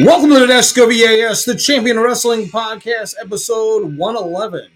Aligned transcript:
Welcome 0.00 0.30
to 0.30 0.46
the 0.46 0.88
EAS, 0.92 1.44
the 1.44 1.56
Champion 1.56 1.98
Wrestling 1.98 2.46
Podcast, 2.46 3.16
episode 3.20 3.96
111. 3.96 4.68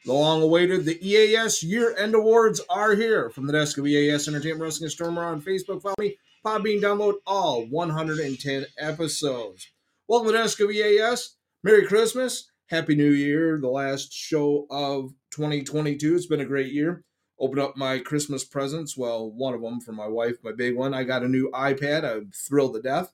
the 0.06 0.12
long-awaited 0.12 0.84
the 0.84 1.00
EAS 1.02 1.64
Year 1.64 1.96
End 1.98 2.16
Awards 2.16 2.60
are 2.70 2.96
here. 2.96 3.30
From 3.30 3.48
the 3.48 3.54
desk 3.54 3.78
of 3.78 3.88
EAS 3.88 4.28
Entertainment 4.28 4.62
Wrestling 4.62 4.88
and 4.88 4.92
Stormer 4.92 5.24
on 5.24 5.42
Facebook, 5.42 5.82
follow 5.82 5.96
me 5.98 6.18
Podbean 6.44 6.82
download 6.82 7.18
all 7.28 7.68
110 7.68 8.66
episodes. 8.80 9.68
Welcome 10.08 10.34
to 10.34 10.44
of 10.44 11.30
Merry 11.64 11.86
Christmas. 11.86 12.50
Happy 12.66 12.96
New 12.96 13.12
Year. 13.12 13.60
The 13.62 13.68
last 13.68 14.12
show 14.12 14.66
of 14.72 15.12
2022. 15.30 16.16
It's 16.16 16.26
been 16.26 16.42
a 16.42 16.46
great 16.46 16.74
year. 16.74 17.04
Open 17.40 17.60
up 17.60 17.78
my 17.78 18.00
Christmas 18.00 18.44
presents. 18.44 18.98
Well, 18.98 19.30
one 19.30 19.54
of 19.54 19.62
them 19.62 19.82
for 19.82 19.92
my 19.92 20.08
wife, 20.08 20.38
my 20.44 20.52
big 20.52 20.76
one. 20.76 20.96
I 20.96 21.04
got 21.04 21.22
a 21.22 21.28
new 21.28 21.52
iPad. 21.54 22.04
I'm 22.04 22.32
thrilled 22.32 22.74
to 22.74 22.82
death. 22.82 23.14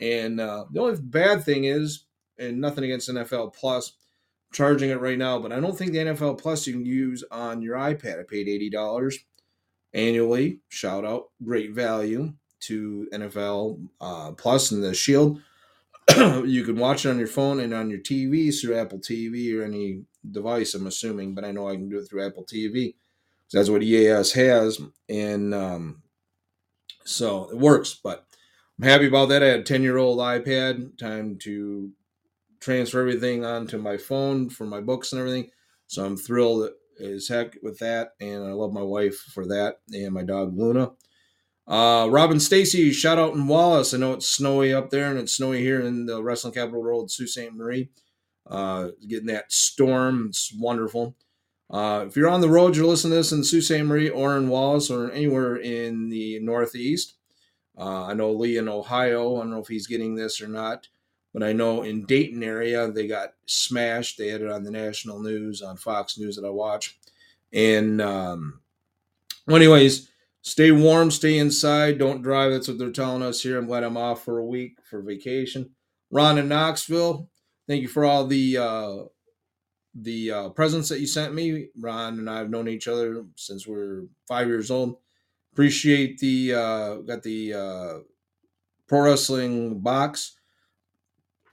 And 0.00 0.40
uh, 0.40 0.66
the 0.70 0.80
only 0.80 1.00
bad 1.00 1.42
thing 1.42 1.64
is, 1.64 2.04
and 2.38 2.60
nothing 2.60 2.84
against 2.84 3.10
NFL 3.10 3.54
Plus, 3.54 3.88
I'm 3.88 4.54
charging 4.54 4.90
it 4.90 5.00
right 5.00 5.18
now, 5.18 5.40
but 5.40 5.50
I 5.50 5.58
don't 5.58 5.76
think 5.76 5.90
the 5.90 5.98
NFL 5.98 6.38
Plus 6.38 6.68
you 6.68 6.74
can 6.74 6.86
use 6.86 7.24
on 7.32 7.60
your 7.60 7.74
iPad. 7.74 8.20
I 8.20 8.22
paid 8.22 8.46
$80 8.72 9.14
annually. 9.92 10.60
Shout 10.68 11.04
out, 11.04 11.30
great 11.42 11.72
value 11.72 12.34
to 12.60 13.08
NFL 13.12 13.88
uh, 14.00 14.32
Plus 14.32 14.70
and 14.70 14.82
the 14.82 14.94
Shield. 14.94 15.40
you 16.16 16.64
can 16.64 16.76
watch 16.76 17.04
it 17.04 17.10
on 17.10 17.18
your 17.18 17.28
phone 17.28 17.60
and 17.60 17.74
on 17.74 17.90
your 17.90 17.98
TV 17.98 18.52
through 18.58 18.78
Apple 18.78 18.98
TV 18.98 19.58
or 19.58 19.62
any 19.62 20.04
device, 20.30 20.74
I'm 20.74 20.86
assuming, 20.86 21.34
but 21.34 21.44
I 21.44 21.52
know 21.52 21.68
I 21.68 21.74
can 21.74 21.88
do 21.88 21.98
it 21.98 22.08
through 22.08 22.26
Apple 22.26 22.44
TV. 22.44 22.94
That's 23.52 23.70
what 23.70 23.82
EAS 23.82 24.32
has. 24.32 24.80
And 25.08 25.54
um, 25.54 26.02
so 27.04 27.50
it 27.50 27.58
works, 27.58 27.98
but 28.02 28.26
I'm 28.78 28.88
happy 28.88 29.06
about 29.06 29.28
that. 29.30 29.42
I 29.42 29.46
had 29.46 29.60
a 29.60 29.64
10 29.64 29.82
year 29.82 29.96
old 29.96 30.18
iPad, 30.18 30.98
time 30.98 31.38
to 31.42 31.90
transfer 32.60 33.00
everything 33.00 33.44
onto 33.44 33.78
my 33.78 33.96
phone 33.96 34.50
for 34.50 34.66
my 34.66 34.80
books 34.80 35.12
and 35.12 35.20
everything. 35.20 35.50
So 35.86 36.04
I'm 36.04 36.16
thrilled 36.16 36.70
as 37.00 37.28
heck 37.28 37.56
with 37.62 37.78
that. 37.78 38.12
And 38.20 38.44
I 38.44 38.52
love 38.52 38.72
my 38.72 38.82
wife 38.82 39.16
for 39.16 39.46
that 39.46 39.76
and 39.92 40.12
my 40.12 40.22
dog 40.22 40.56
Luna. 40.56 40.90
Uh, 41.68 42.08
Robin 42.10 42.40
Stacy, 42.40 42.90
shout 42.92 43.18
out 43.18 43.34
in 43.34 43.46
Wallace. 43.46 43.92
I 43.92 43.98
know 43.98 44.14
it's 44.14 44.28
snowy 44.28 44.72
up 44.72 44.88
there 44.88 45.10
and 45.10 45.18
it's 45.18 45.34
snowy 45.34 45.60
here 45.60 45.80
in 45.80 46.06
the 46.06 46.22
wrestling 46.22 46.54
capital 46.54 46.82
road, 46.82 47.10
Sault 47.10 47.28
Ste. 47.28 47.52
Marie. 47.52 47.90
Uh, 48.46 48.88
getting 49.06 49.26
that 49.26 49.52
storm, 49.52 50.28
it's 50.30 50.50
wonderful. 50.58 51.14
Uh, 51.70 52.06
if 52.08 52.16
you're 52.16 52.30
on 52.30 52.40
the 52.40 52.48
road, 52.48 52.74
you're 52.74 52.86
listening 52.86 53.10
to 53.10 53.16
this 53.16 53.32
in 53.32 53.44
Sault 53.44 53.64
Ste. 53.64 53.84
Marie 53.84 54.08
or 54.08 54.38
in 54.38 54.48
Wallace 54.48 54.88
or 54.90 55.10
anywhere 55.10 55.56
in 55.56 56.08
the 56.08 56.38
Northeast. 56.40 57.14
Uh, 57.76 58.06
I 58.06 58.14
know 58.14 58.32
Lee 58.32 58.56
in 58.56 58.68
Ohio. 58.68 59.36
I 59.36 59.40
don't 59.40 59.50
know 59.50 59.60
if 59.60 59.68
he's 59.68 59.86
getting 59.86 60.14
this 60.14 60.40
or 60.40 60.48
not, 60.48 60.88
but 61.34 61.42
I 61.42 61.52
know 61.52 61.82
in 61.82 62.06
Dayton 62.06 62.42
area 62.42 62.90
they 62.90 63.06
got 63.06 63.34
smashed. 63.44 64.16
They 64.16 64.28
had 64.28 64.40
it 64.40 64.50
on 64.50 64.64
the 64.64 64.70
national 64.70 65.20
news 65.20 65.60
on 65.60 65.76
Fox 65.76 66.18
News 66.18 66.36
that 66.36 66.46
I 66.46 66.50
watch. 66.50 66.98
And 67.52 68.00
um, 68.00 68.60
well, 69.46 69.56
anyways, 69.56 70.08
stay 70.48 70.70
warm, 70.70 71.10
stay 71.10 71.38
inside, 71.38 71.98
don't 71.98 72.22
drive. 72.22 72.52
That's 72.52 72.68
what 72.68 72.78
they're 72.78 72.90
telling 72.90 73.22
us 73.22 73.42
here. 73.42 73.58
I'm 73.58 73.66
glad 73.66 73.84
I'm 73.84 73.96
off 73.96 74.24
for 74.24 74.38
a 74.38 74.44
week 74.44 74.78
for 74.88 75.02
vacation. 75.02 75.70
Ron 76.10 76.38
in 76.38 76.48
Knoxville, 76.48 77.28
thank 77.66 77.82
you 77.82 77.88
for 77.88 78.04
all 78.04 78.26
the 78.26 78.56
uh, 78.56 78.96
the 79.94 80.30
uh, 80.30 80.48
presents 80.50 80.88
that 80.88 81.00
you 81.00 81.06
sent 81.06 81.34
me. 81.34 81.68
Ron 81.78 82.18
and 82.18 82.30
I 82.30 82.38
have 82.38 82.50
known 82.50 82.68
each 82.68 82.88
other 82.88 83.24
since 83.36 83.66
we 83.66 83.74
are 83.74 84.04
five 84.26 84.46
years 84.46 84.70
old. 84.70 84.96
Appreciate 85.52 86.18
the 86.18 86.54
uh, 86.54 86.94
got 86.96 87.22
the 87.22 87.54
uh, 87.54 87.98
pro 88.86 89.02
wrestling 89.02 89.80
box 89.80 90.36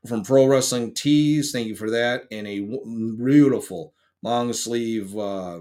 from 0.07 0.23
Pro 0.23 0.45
Wrestling 0.45 0.93
Tees. 0.93 1.51
Thank 1.51 1.67
you 1.67 1.75
for 1.75 1.89
that, 1.89 2.23
and 2.31 2.47
a 2.47 2.59
beautiful 2.61 3.93
long 4.21 4.53
sleeve 4.53 5.17
uh, 5.17 5.59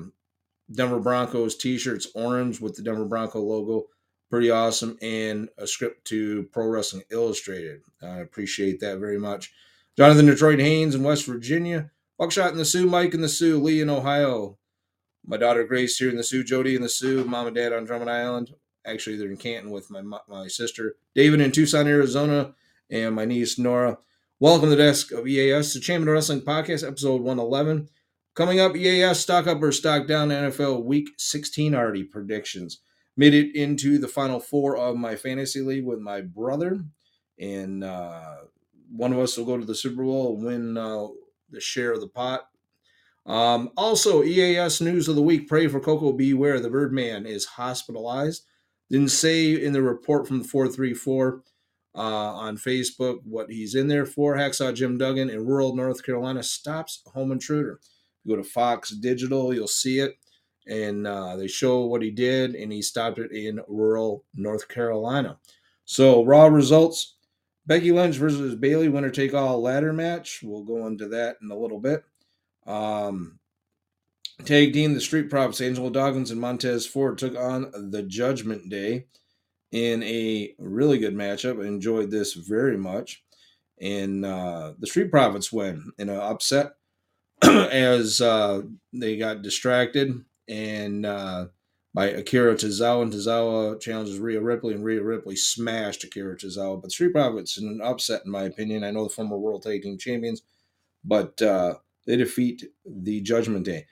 Denver 0.73 1.01
Broncos 1.01 1.57
t-shirts, 1.57 2.09
orange 2.15 2.61
with 2.61 2.75
the 2.77 2.83
Denver 2.83 3.05
Bronco 3.05 3.41
logo. 3.41 3.87
Pretty 4.31 4.51
awesome. 4.51 4.97
And 5.03 5.49
a 5.59 5.67
script 5.67 6.07
to 6.07 6.45
Pro 6.53 6.67
Wrestling 6.67 7.05
Illustrated. 7.11 7.83
I 8.03 8.19
appreciate 8.19 8.81
that 8.81 8.99
very 8.99 9.19
much. 9.19 9.53
Jonathan 9.97 10.27
Detroit 10.27 10.59
Haynes 10.59 10.95
in 10.95 11.03
West 11.03 11.27
Virginia. 11.27 11.91
Buckshot 12.19 12.53
in 12.53 12.59
the 12.59 12.65
Sioux, 12.65 12.87
Mike 12.87 13.15
in 13.15 13.21
the 13.21 13.29
Sioux, 13.29 13.61
Lee 13.61 13.81
in 13.81 13.91
Ohio. 13.91 14.59
My 15.27 15.37
daughter 15.37 15.65
Grace 15.65 15.97
here 15.97 16.11
in 16.11 16.17
the 16.17 16.25
Sioux, 16.25 16.45
Jody 16.45 16.75
in 16.75 16.83
the 16.83 16.89
Sioux, 16.89 17.25
mom 17.25 17.47
and 17.47 17.57
dad 17.57 17.73
on 17.73 17.85
Drummond 17.85 18.11
Island. 18.11 18.55
Actually, 18.87 19.17
they're 19.17 19.31
in 19.31 19.37
Canton 19.37 19.71
with 19.71 19.91
my 19.91 20.03
my 20.29 20.47
sister. 20.49 20.97
David 21.15 21.41
in 21.41 21.51
Tucson, 21.51 21.87
Arizona, 21.87 22.55
and 22.91 23.15
my 23.15 23.25
niece 23.25 23.59
Nora. 23.59 23.99
Welcome 24.39 24.69
to 24.69 24.77
the 24.77 24.83
desk 24.83 25.13
of 25.13 25.27
EAS, 25.27 25.75
the 25.75 25.81
Champion 25.81 26.11
Wrestling 26.11 26.43
Podcast, 26.43 26.87
episode 26.87 27.23
111. 27.23 27.89
Coming 28.35 28.59
up, 28.59 28.77
EAS 28.77 29.21
stock 29.21 29.47
up 29.47 29.63
or 29.63 29.71
stock 29.71 30.09
down 30.09 30.31
NFL 30.31 30.83
Week 30.83 31.09
16 31.19 31.73
already 31.73 32.03
predictions. 32.03 32.81
Made 33.17 33.33
it 33.33 33.55
into 33.55 33.97
the 33.97 34.09
final 34.09 34.41
four 34.41 34.77
of 34.77 34.97
my 34.97 35.15
fantasy 35.15 35.61
league 35.61 35.85
with 35.85 36.01
my 36.01 36.21
brother, 36.21 36.85
and 37.39 37.85
uh, 37.85 38.39
one 38.91 39.13
of 39.13 39.21
us 39.21 39.37
will 39.37 39.45
go 39.45 39.57
to 39.57 39.65
the 39.65 39.75
Super 39.77 40.03
Bowl 40.03 40.35
and 40.35 40.45
win 40.45 40.77
uh, 40.77 41.07
the 41.49 41.61
share 41.61 41.93
of 41.93 42.01
the 42.01 42.09
pot. 42.09 42.49
Um, 43.25 43.71
also, 43.77 44.25
EAS 44.25 44.81
news 44.81 45.07
of 45.07 45.15
the 45.15 45.23
week: 45.23 45.47
Pray 45.47 45.69
for 45.69 45.79
Koko 45.79 46.13
B. 46.13 46.35
Ware. 46.35 46.59
The 46.59 46.71
Birdman 46.71 47.27
is 47.27 47.45
hospitalized. 47.45 48.47
Didn't 48.91 49.11
say 49.11 49.53
in 49.53 49.73
the 49.73 49.83
report 49.83 50.27
from 50.27 50.43
the 50.43 50.49
434 50.49 51.43
uh, 51.95 52.01
on 52.01 52.57
Facebook 52.57 53.19
what 53.23 53.49
he's 53.49 53.77
in 53.77 53.87
there 53.87 54.07
for. 54.07 54.35
Hacksaw 54.35 54.75
Jim 54.75 54.99
Duggan 54.99 55.31
in 55.31 55.47
rural 55.47 55.77
North 55.77 56.05
Carolina 56.05 56.43
stops 56.43 57.01
home 57.15 57.31
intruder 57.31 57.79
go 58.27 58.37
to 58.37 58.45
Fox 58.45 58.91
Digital, 58.91 59.55
you'll 59.55 59.69
see 59.69 60.01
it. 60.01 60.17
And 60.67 61.07
uh, 61.07 61.37
they 61.37 61.47
show 61.47 61.85
what 61.85 62.03
he 62.03 62.11
did, 62.11 62.55
and 62.55 62.73
he 62.73 62.81
stopped 62.81 63.19
it 63.19 63.33
in 63.33 63.61
rural 63.69 64.25
North 64.35 64.67
Carolina. 64.69 65.39
So, 65.85 66.25
raw 66.25 66.47
results 66.47 67.17
Becky 67.67 67.93
Lynch 67.93 68.17
versus 68.17 68.55
Bayley, 68.55 68.89
winner 68.89 69.11
take 69.11 69.35
all 69.35 69.61
ladder 69.61 69.93
match. 69.93 70.41
We'll 70.43 70.65
go 70.65 70.87
into 70.87 71.09
that 71.09 71.37
in 71.43 71.51
a 71.51 71.57
little 71.57 71.81
bit. 71.81 72.05
Um, 72.67 73.39
Tag 74.45 74.73
team, 74.73 74.95
the 74.95 75.01
Street 75.01 75.31
Props, 75.31 75.61
Angelo 75.61 75.91
Dawkins 75.91 76.31
and 76.31 76.41
Montez 76.41 76.87
Ford 76.87 77.17
took 77.17 77.37
on 77.37 77.71
the 77.91 78.03
Judgment 78.03 78.69
Day 78.69 79.07
in 79.71 80.03
a 80.03 80.55
really 80.59 80.99
good 80.99 81.15
matchup. 81.15 81.63
I 81.63 81.69
enjoyed 81.69 82.11
this 82.11 82.35
very 82.35 82.77
much. 82.77 83.23
And 83.81 84.25
uh, 84.25 84.75
the 84.79 84.87
Street 84.87 85.11
Profits 85.11 85.53
win 85.53 85.93
in 85.99 86.09
an 86.09 86.19
upset. 86.19 86.73
as 87.43 88.21
uh, 88.21 88.63
they 88.93 89.17
got 89.17 89.43
distracted 89.43 90.25
and 90.49 91.07
uh, 91.07 91.47
by 91.95 92.07
Akira 92.07 92.55
Tozawa. 92.55 93.03
And 93.03 93.13
Tozawa 93.13 93.81
challenges 93.81 94.19
Rhea 94.19 94.41
Ripley, 94.41 94.75
and 94.75 94.85
Rhea 94.85 95.03
Ripley 95.03 95.37
smashed 95.37 96.05
Akira 96.05 96.37
Tozawa. 96.37 96.83
But 96.83 96.93
Street 96.93 97.13
Profits 97.13 97.57
in 97.57 97.69
an 97.69 97.81
upset, 97.83 98.23
in 98.25 98.31
my 98.31 98.43
opinion. 98.43 98.85
I 98.85 98.91
know 98.91 99.05
the 99.05 99.11
former 99.11 99.39
World 99.39 99.63
Tag 99.63 99.83
Team 99.83 99.97
Champions, 99.97 100.43
but 101.05 101.41
uh, 101.41 101.75
they 102.07 102.17
defeat 102.17 102.65
the 102.85 103.21
Judgment 103.21 103.65
Day. 103.65 103.87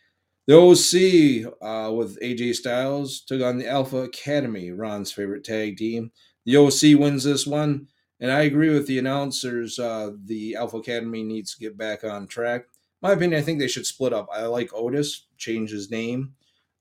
The 0.46 0.56
OC 0.56 1.54
uh, 1.62 1.92
with 1.92 2.20
AJ 2.20 2.56
Styles 2.56 3.20
took 3.20 3.42
on 3.42 3.58
the 3.58 3.68
Alpha 3.68 3.98
Academy, 3.98 4.72
Ron's 4.72 5.12
favorite 5.12 5.44
tag 5.44 5.76
team. 5.76 6.10
The 6.44 6.56
OC 6.56 6.98
wins 6.98 7.22
this 7.22 7.46
one, 7.46 7.86
and 8.18 8.32
I 8.32 8.42
agree 8.42 8.70
with 8.70 8.88
the 8.88 8.98
announcers. 8.98 9.78
Uh, 9.78 10.10
the 10.24 10.56
Alpha 10.56 10.78
Academy 10.78 11.22
needs 11.22 11.54
to 11.54 11.60
get 11.60 11.78
back 11.78 12.02
on 12.02 12.26
track 12.26 12.64
my 13.02 13.12
opinion, 13.12 13.40
I 13.40 13.44
think 13.44 13.58
they 13.58 13.68
should 13.68 13.86
split 13.86 14.12
up. 14.12 14.28
I 14.32 14.44
like 14.46 14.72
Otis, 14.72 15.26
change 15.36 15.70
his 15.70 15.90
name. 15.90 16.34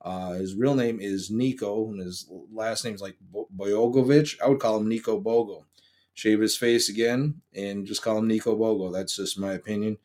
Uh, 0.03 0.33
his 0.33 0.55
real 0.55 0.75
name 0.75 0.99
is 0.99 1.29
Nico, 1.29 1.89
and 1.89 1.99
his 1.99 2.27
last 2.51 2.83
name 2.85 2.95
is 2.95 3.01
like 3.01 3.17
Boyogovich. 3.55 4.41
I 4.41 4.47
would 4.47 4.59
call 4.59 4.77
him 4.77 4.87
Nico 4.87 5.19
Bogo. 5.19 5.65
shave 6.13 6.39
his 6.39 6.57
face 6.57 6.89
again, 6.89 7.41
and 7.55 7.85
just 7.85 8.01
call 8.01 8.17
him 8.17 8.27
Nico 8.27 8.55
Bogo. 8.55 8.91
That's 8.91 9.15
just 9.15 9.39
my 9.39 9.53
opinion. 9.53 9.97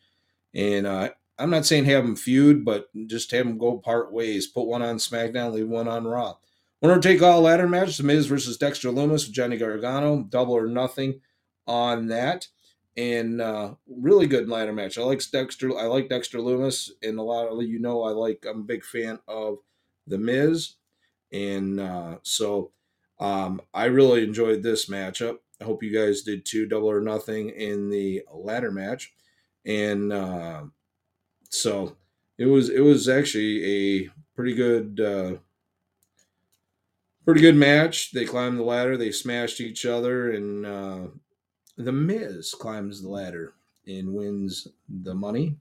And 0.55 0.87
uh, 0.87 1.11
I'm 1.39 1.51
not 1.51 1.67
saying 1.67 1.85
have 1.87 2.05
him 2.05 2.17
feud, 2.17 2.65
but 2.65 2.89
just 3.07 3.31
have 3.33 3.47
him 3.47 3.59
go 3.59 3.79
part 3.79 4.13
ways. 4.13 4.47
Put 4.47 4.67
one 4.67 4.83
on 4.83 4.97
SmackDown, 4.97 5.53
leave 5.53 5.69
one 5.69 5.89
on 5.89 6.05
Raw. 6.05 6.37
Winner 6.81 7.01
take 7.01 7.23
all 7.23 7.41
ladder 7.43 7.69
match: 7.69 7.97
The 7.97 8.05
Miz 8.05 8.27
versus 8.27 8.57
Dexter 8.57 8.89
Lumis 8.89 9.27
with 9.27 9.33
Johnny 9.33 9.57
Gargano. 9.57 10.23
Double 10.23 10.55
or 10.55 10.67
nothing 10.67 11.21
on 11.67 12.09
that, 12.09 12.49
and 12.97 13.41
uh, 13.41 13.75
really 13.87 14.27
good 14.27 14.49
ladder 14.49 14.73
match. 14.73 14.99
I 14.99 15.03
like 15.03 15.23
Dexter. 15.31 15.77
I 15.77 15.85
like 15.85 16.09
Dexter 16.09 16.39
Lumis, 16.39 16.91
and 17.03 17.19
a 17.19 17.23
lot 17.23 17.49
of 17.49 17.63
you 17.63 17.79
know 17.79 18.03
I 18.03 18.11
like. 18.11 18.45
I'm 18.49 18.61
a 18.61 18.65
big 18.65 18.85
fan 18.85 19.19
of 19.29 19.59
The 20.07 20.19
Miz, 20.19 20.75
and 21.33 21.79
uh, 21.79 22.19
so 22.23 22.73
um, 23.21 23.61
I 23.75 23.87
really 23.87 24.25
enjoyed 24.25 24.63
this 24.63 24.87
matchup. 24.87 25.39
I 25.61 25.65
hope 25.65 25.83
you 25.83 25.93
guys 25.93 26.23
did 26.23 26.45
too. 26.45 26.67
Double 26.67 26.91
or 26.91 27.01
nothing 27.01 27.51
in 27.51 27.91
the 27.91 28.23
ladder 28.33 28.71
match, 28.71 29.13
and 29.65 30.13
uh, 30.13 30.65
so 31.51 31.97
it 32.39 32.47
was 32.47 32.71
it 32.71 32.81
was 32.81 33.09
actually 33.09 34.05
a 34.05 34.11
pretty 34.35 34.55
good 34.55 35.01
uh, 35.01 35.37
pretty 37.27 37.41
good 37.41 37.57
match. 37.57 38.13
They 38.13 38.25
climbed 38.25 38.59
the 38.59 38.65
ladder, 38.65 38.97
they 38.97 39.13
smashed 39.13 39.61
each 39.61 39.85
other, 39.85 40.31
and 40.31 40.65
uh, 40.65 41.07
the 41.77 41.93
Miz 41.93 42.55
climbs 42.59 43.03
the 43.03 43.09
ladder 43.09 43.55
and 43.87 44.13
wins 44.13 44.69
the 44.89 45.15
money. 45.15 45.57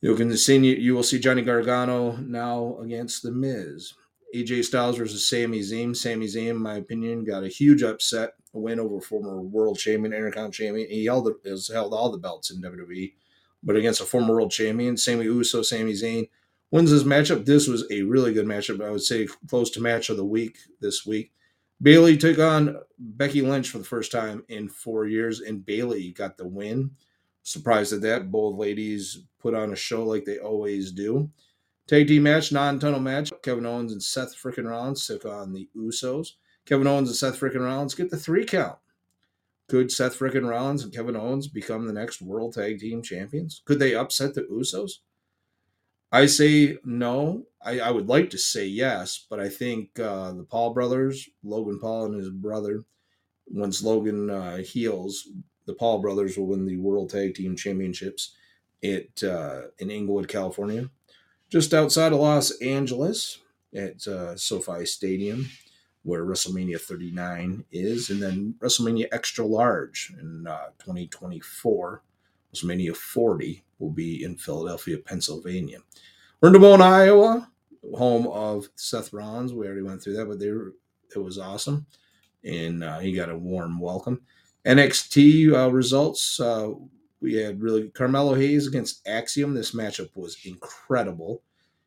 You 0.00 0.14
can 0.16 0.36
see 0.36 0.56
you 0.56 0.94
will 0.94 1.02
see 1.02 1.18
Johnny 1.18 1.42
Gargano 1.42 2.16
now 2.16 2.76
against 2.80 3.22
the 3.22 3.30
Miz. 3.30 3.94
AJ 4.34 4.64
Styles 4.64 4.98
versus 4.98 5.28
Sami 5.28 5.60
Zayn. 5.60 5.94
Sami 5.94 6.26
Zayn, 6.26 6.50
in 6.50 6.56
my 6.56 6.74
opinion, 6.76 7.24
got 7.24 7.44
a 7.44 7.48
huge 7.48 7.82
upset, 7.82 8.34
a 8.52 8.58
win 8.58 8.80
over 8.80 9.00
former 9.00 9.40
world 9.40 9.78
champion, 9.78 10.12
Intercontinental 10.12 10.50
champion. 10.50 10.90
He 10.90 11.04
held, 11.04 11.32
has 11.46 11.68
held 11.68 11.94
all 11.94 12.10
the 12.10 12.18
belts 12.18 12.50
in 12.50 12.60
WWE, 12.60 13.12
but 13.62 13.76
against 13.76 14.00
a 14.00 14.04
former 14.04 14.34
world 14.34 14.50
champion, 14.50 14.96
Sami 14.96 15.24
Uso, 15.24 15.62
Sami 15.62 15.92
Zayn 15.92 16.28
wins 16.72 16.90
this 16.90 17.04
matchup. 17.04 17.46
This 17.46 17.68
was 17.68 17.84
a 17.90 18.02
really 18.02 18.34
good 18.34 18.46
matchup. 18.46 18.84
I 18.84 18.90
would 18.90 19.02
say 19.02 19.28
close 19.48 19.70
to 19.70 19.80
match 19.80 20.10
of 20.10 20.16
the 20.16 20.24
week 20.24 20.58
this 20.80 21.06
week. 21.06 21.30
Bayley 21.80 22.16
took 22.16 22.38
on 22.38 22.76
Becky 23.04 23.42
Lynch 23.42 23.68
for 23.68 23.78
the 23.78 23.84
first 23.84 24.10
time 24.10 24.44
in 24.48 24.68
four 24.68 25.06
years, 25.06 25.40
and 25.40 25.64
Bayley 25.64 26.12
got 26.12 26.38
the 26.38 26.46
win. 26.46 26.90
Surprised 27.42 27.92
at 27.92 28.00
that. 28.00 28.30
Both 28.30 28.56
ladies 28.56 29.20
put 29.38 29.54
on 29.54 29.72
a 29.72 29.76
show 29.76 30.04
like 30.04 30.24
they 30.24 30.38
always 30.38 30.90
do. 30.90 31.30
Tag 31.86 32.08
team 32.08 32.22
match, 32.22 32.50
non-tunnel 32.50 33.00
match. 33.00 33.30
Kevin 33.42 33.66
Owens 33.66 33.92
and 33.92 34.02
Seth 34.02 34.34
frickin' 34.34 34.68
Rollins 34.68 35.06
took 35.06 35.26
on 35.26 35.52
the 35.52 35.68
Usos. 35.76 36.28
Kevin 36.64 36.86
Owens 36.86 37.10
and 37.10 37.16
Seth 37.16 37.38
frickin' 37.38 37.60
Rollins 37.60 37.94
get 37.94 38.10
the 38.10 38.16
three 38.16 38.46
count. 38.46 38.78
Could 39.68 39.92
Seth 39.92 40.18
frickin' 40.18 40.48
Rollins 40.48 40.82
and 40.82 40.94
Kevin 40.94 41.16
Owens 41.16 41.46
become 41.46 41.86
the 41.86 41.92
next 41.92 42.22
World 42.22 42.54
Tag 42.54 42.80
Team 42.80 43.02
Champions? 43.02 43.60
Could 43.66 43.78
they 43.78 43.94
upset 43.94 44.34
the 44.34 44.42
Usos? 44.42 45.00
I 46.10 46.24
say 46.26 46.78
no. 46.84 47.44
I, 47.62 47.80
I 47.80 47.90
would 47.90 48.08
like 48.08 48.30
to 48.30 48.38
say 48.38 48.66
yes, 48.66 49.26
but 49.28 49.40
I 49.40 49.50
think 49.50 49.98
uh, 49.98 50.32
the 50.32 50.44
Paul 50.44 50.72
brothers, 50.72 51.28
Logan 51.42 51.80
Paul 51.80 52.06
and 52.06 52.14
his 52.14 52.30
brother, 52.30 52.84
once 53.46 53.82
Logan 53.82 54.30
uh, 54.30 54.56
heals, 54.58 55.28
the 55.66 55.74
Paul 55.74 56.00
brothers 56.00 56.36
will 56.36 56.46
win 56.46 56.66
the 56.66 56.76
World 56.76 57.10
Tag 57.10 57.34
Team 57.34 57.56
Championships 57.56 58.34
at 58.82 59.22
uh, 59.22 59.62
in 59.78 59.90
Inglewood, 59.90 60.28
California, 60.28 60.90
just 61.50 61.72
outside 61.72 62.12
of 62.12 62.20
Los 62.20 62.50
Angeles 62.60 63.38
at 63.74 64.06
uh, 64.06 64.36
SoFi 64.36 64.84
Stadium, 64.84 65.48
where 66.02 66.24
WrestleMania 66.24 66.80
39 66.80 67.64
is, 67.72 68.10
and 68.10 68.22
then 68.22 68.54
WrestleMania 68.58 69.06
Extra 69.10 69.44
Large 69.44 70.12
in 70.20 70.46
uh, 70.46 70.66
2024. 70.78 72.02
WrestleMania 72.54 72.94
40 72.94 73.64
will 73.78 73.90
be 73.90 74.22
in 74.22 74.36
Philadelphia, 74.36 74.98
Pennsylvania. 74.98 75.78
We're 76.40 76.48
in 76.48 76.52
Des 76.52 76.58
Moines, 76.60 76.82
Iowa, 76.82 77.50
home 77.96 78.26
of 78.28 78.68
Seth 78.76 79.12
Rollins. 79.12 79.52
We 79.52 79.66
already 79.66 79.82
went 79.82 80.02
through 80.02 80.16
that, 80.16 80.26
but 80.26 80.38
they 80.38 80.50
were, 80.50 80.74
it 81.14 81.18
was 81.18 81.38
awesome. 81.38 81.86
And 82.44 82.84
uh, 82.84 82.98
he 82.98 83.12
got 83.12 83.30
a 83.30 83.36
warm 83.36 83.80
welcome. 83.80 84.22
NXT 84.66 85.52
uh, 85.52 85.70
results 85.70 86.40
uh, 86.40 86.70
we 87.24 87.36
had 87.36 87.62
really 87.62 87.88
Carmelo 87.88 88.34
Hayes 88.34 88.66
against 88.66 89.00
Axiom. 89.08 89.54
This 89.54 89.74
matchup 89.74 90.10
was 90.14 90.36
incredible. 90.44 91.42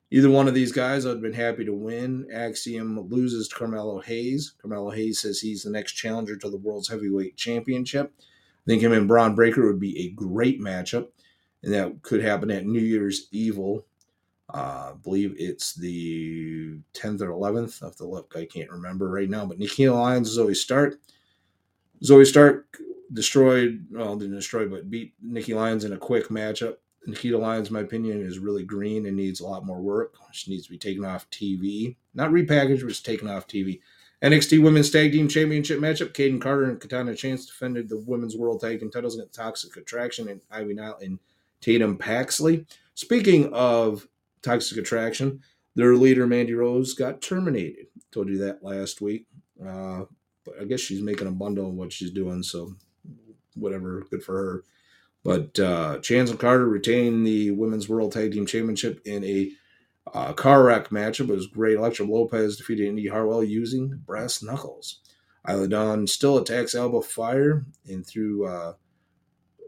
Either 0.10 0.32
one 0.32 0.48
of 0.48 0.56
these 0.56 0.72
guys, 0.72 1.06
I'd 1.06 1.22
been 1.22 1.32
happy 1.32 1.64
to 1.64 1.76
win. 1.76 2.28
Axiom 2.34 3.08
loses 3.08 3.48
to 3.48 3.56
Carmelo 3.56 4.00
Hayes. 4.02 4.56
Carmelo 4.60 4.90
Hayes 4.90 5.20
says 5.20 5.40
he's 5.40 5.62
the 5.62 5.70
next 5.70 5.94
challenger 5.94 6.36
to 6.38 6.50
the 6.50 6.58
World's 6.58 6.90
Heavyweight 6.90 7.38
Championship. 7.38 8.12
I 8.18 8.66
think 8.66 8.82
him 8.82 8.94
and 8.94 9.08
Bron 9.08 9.36
Breakker 9.36 9.68
would 9.68 9.80
be 9.80 10.00
a 10.00 10.10
great 10.10 10.60
matchup, 10.60 11.10
and 11.62 11.72
that 11.72 12.02
could 12.02 12.24
happen 12.24 12.50
at 12.50 12.66
New 12.66 12.82
Year's 12.82 13.28
Evil. 13.32 13.86
Uh, 14.54 14.92
I 14.92 14.94
believe 15.04 15.36
it's 15.38 15.74
the 15.76 16.78
10th 16.94 17.22
or 17.22 17.30
11th 17.30 17.82
of 17.82 17.98
the 17.98 18.06
look. 18.06 18.34
I 18.38 18.46
can't 18.46 18.72
remember 18.72 19.10
right 19.10 19.30
now, 19.30 19.46
but 19.46 19.60
Nikita 19.60 19.94
Lyons, 19.94 20.38
Zoey 20.38 20.56
Stark. 20.56 21.00
Zoey 22.04 22.26
Stark 22.26 22.78
destroyed, 23.14 23.86
well, 23.92 24.16
didn't 24.16 24.36
destroy, 24.36 24.68
but 24.68 24.90
beat 24.90 25.14
Nikki 25.22 25.54
Lyons 25.54 25.84
in 25.84 25.94
a 25.94 25.98
quick 25.98 26.30
matchup. 26.30 26.78
Nikita 27.06 27.38
Lyons, 27.38 27.72
my 27.72 27.82
opinion, 27.82 28.22
is 28.22 28.40
really 28.40 28.64
green 28.64 29.06
and 29.06 29.16
needs 29.16 29.40
a 29.40 29.48
lot 29.48 29.66
more 29.66 29.82
work. 29.82 30.16
She 30.32 30.52
needs 30.52 30.66
to 30.66 30.72
be 30.72 30.78
taken 30.78 31.06
off 31.06 31.30
TV. 31.30 31.96
Not 32.14 32.32
repackaged, 32.32 32.82
but 32.82 32.90
just 32.90 33.06
taken 33.06 33.30
off 33.30 33.48
TV. 33.48 33.80
NXT 34.22 34.64
Women's 34.64 34.90
Tag 34.90 35.12
Team 35.12 35.28
Championship 35.28 35.80
matchup. 35.80 36.14
Kayden 36.14 36.42
Carter 36.42 36.66
and 36.66 36.80
Katana 36.80 37.16
Chance 37.16 37.46
defended 37.46 37.88
the 37.88 38.04
Women's 38.08 38.36
World 38.36 38.62
Tag 38.62 38.80
Team 38.80 38.92
titles 38.92 39.16
against 39.16 39.36
Toxic 39.36 39.78
Attraction 39.78 40.28
and 40.30 40.42
Ivy 40.52 40.74
Nile 40.74 40.98
and 41.02 41.20
Tatum 41.62 41.98
Paxley. 41.98 42.66
Speaking 42.96 43.54
of 43.54 44.08
Toxic 44.48 44.78
Attraction, 44.78 45.42
their 45.76 45.96
leader, 45.96 46.26
Mandy 46.26 46.54
Rose, 46.54 46.94
got 46.94 47.22
terminated. 47.22 47.88
Told 48.12 48.30
you 48.30 48.38
that 48.40 48.64
last 48.64 49.02
week. 49.02 49.28
Uh, 49.64 50.04
but 50.46 50.56
I 50.62 50.66
guess 50.66 50.80
she's 50.80 51.02
making 51.02 51.28
a 51.28 51.32
bundle 51.32 51.68
of 51.68 51.74
what 51.74 51.92
she's 51.92 52.12
doing, 52.12 52.42
so 52.42 52.74
whatever, 53.56 54.06
good 54.10 54.24
for 54.24 54.36
her. 54.38 54.64
But 55.24 55.60
uh, 55.60 56.00
Chance 56.00 56.30
and 56.30 56.40
Carter 56.40 56.68
retained 56.68 57.28
the 57.28 57.52
Women's 57.52 57.90
World 57.90 58.14
Tag 58.14 58.32
Team 58.32 58.46
Championship 58.46 59.02
in 59.06 59.24
a 59.26 59.52
uh, 60.14 60.32
car 60.34 60.64
wreck 60.64 60.90
matchup. 60.90 61.30
It 61.30 61.36
was 61.36 61.48
great. 61.48 61.78
Elektra 61.78 62.06
Lopez 62.06 62.56
defeated 62.56 62.88
Indi 62.88 63.08
Hartwell 63.08 63.44
using 63.44 64.02
brass 64.06 64.42
knuckles. 64.42 65.02
Isla 65.50 65.68
Dawn 65.68 66.08
still 66.08 66.38
attacks 66.38 66.76
Alba 66.76 67.02
Fyre 67.02 67.66
and 67.88 68.08
threw 68.08 68.46
uh, 68.46 68.74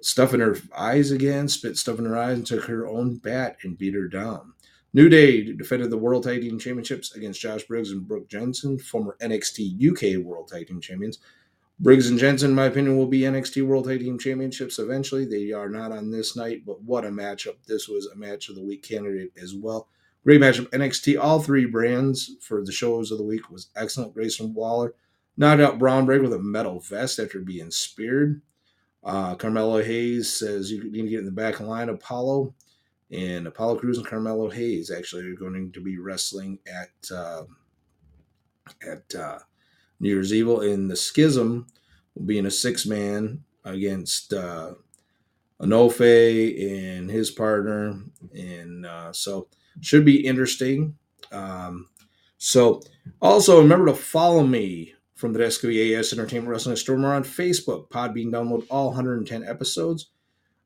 stuff 0.01 0.33
in 0.33 0.39
her 0.39 0.55
eyes 0.77 1.11
again, 1.11 1.47
spit 1.49 1.77
stuff 1.77 1.99
in 1.99 2.05
her 2.05 2.17
eyes, 2.17 2.37
and 2.37 2.47
took 2.47 2.65
her 2.65 2.87
own 2.87 3.17
bat 3.17 3.57
and 3.63 3.77
beat 3.77 3.93
her 3.93 4.07
down. 4.07 4.53
New 4.93 5.07
Day 5.07 5.43
defended 5.53 5.91
the 5.91 5.97
World 5.97 6.23
Tag 6.23 6.41
Team 6.41 6.57
Championships 6.57 7.15
against 7.15 7.39
Josh 7.39 7.63
Briggs 7.63 7.91
and 7.91 8.07
Brooks 8.07 8.27
Jensen, 8.27 8.79
former 8.79 9.15
NXT 9.21 9.91
UK 9.91 10.25
World 10.25 10.47
Tag 10.47 10.67
Team 10.67 10.81
Champions. 10.81 11.19
Briggs 11.79 12.09
and 12.09 12.19
Jensen, 12.19 12.49
in 12.49 12.55
my 12.55 12.65
opinion, 12.65 12.97
will 12.97 13.05
be 13.05 13.21
NXT 13.21 13.65
World 13.65 13.85
Tag 13.85 13.99
Team 13.99 14.17
Championships 14.17 14.79
eventually. 14.79 15.25
They 15.25 15.51
are 15.51 15.69
not 15.69 15.91
on 15.91 16.09
this 16.09 16.35
night, 16.35 16.63
but 16.65 16.81
what 16.81 17.05
a 17.05 17.09
matchup. 17.09 17.55
This 17.67 17.87
was 17.87 18.07
a 18.07 18.17
match 18.17 18.49
of 18.49 18.55
the 18.55 18.63
week 18.63 18.83
candidate 18.83 19.31
as 19.41 19.53
well. 19.53 19.87
Great 20.23 20.41
matchup. 20.41 20.67
NXT, 20.71 21.19
all 21.19 21.39
three 21.39 21.65
brands 21.65 22.35
for 22.41 22.65
the 22.65 22.71
shows 22.71 23.11
of 23.11 23.17
the 23.17 23.23
week 23.23 23.49
was 23.49 23.69
excellent. 23.75 24.13
Grayson 24.13 24.53
Waller 24.53 24.93
knocked 25.37 25.61
out 25.61 25.79
Bron 25.79 26.05
Breakker 26.05 26.23
with 26.23 26.33
a 26.33 26.39
metal 26.39 26.79
vest 26.79 27.19
after 27.19 27.39
being 27.39 27.71
speared. 27.71 28.41
Uh, 29.03 29.35
Carmelo 29.35 29.81
Hayes 29.81 30.33
says 30.33 30.71
you 30.71 30.91
need 30.91 31.03
to 31.03 31.09
get 31.09 31.19
in 31.19 31.25
the 31.25 31.31
back 31.31 31.59
line. 31.61 31.87
Apollo 31.87 32.53
and 33.11 33.47
Apollo 33.47 33.77
Crews 33.77 33.97
and 33.97 34.07
Carmelo 34.07 34.49
Hayes 34.49 34.91
actually 34.91 35.25
are 35.29 35.35
going 35.35 35.71
to 35.71 35.81
be 35.81 35.97
wrestling 35.97 36.59
at 36.67 37.15
uh, 37.15 37.43
at 38.87 39.15
uh, 39.15 39.39
New 39.99 40.09
Year's 40.09 40.33
Evil. 40.33 40.61
In 40.61 40.87
the 40.87 40.95
Schism 40.95 41.67
will 42.15 42.25
be 42.25 42.37
in 42.37 42.45
a 42.45 42.51
six 42.51 42.85
man 42.85 43.43
against 43.65 44.33
uh, 44.33 44.73
Enofe 45.61 46.95
and 46.97 47.09
his 47.09 47.31
partner, 47.31 47.99
and 48.33 48.85
uh, 48.85 49.11
so 49.11 49.47
should 49.81 50.05
be 50.05 50.25
interesting. 50.25 50.95
Um, 51.31 51.87
so, 52.37 52.81
also 53.21 53.59
remember 53.59 53.87
to 53.87 53.93
follow 53.93 54.45
me 54.45 54.93
from 55.15 55.33
the 55.33 55.39
SQAS 55.39 56.13
Entertainment 56.13 56.49
Wrestling 56.49 56.77
Stormer 56.77 57.13
on 57.13 57.23
Facebook. 57.23 57.89
Podbean 57.89 58.31
download 58.31 58.65
all 58.69 58.87
110 58.87 59.43
episodes. 59.43 60.11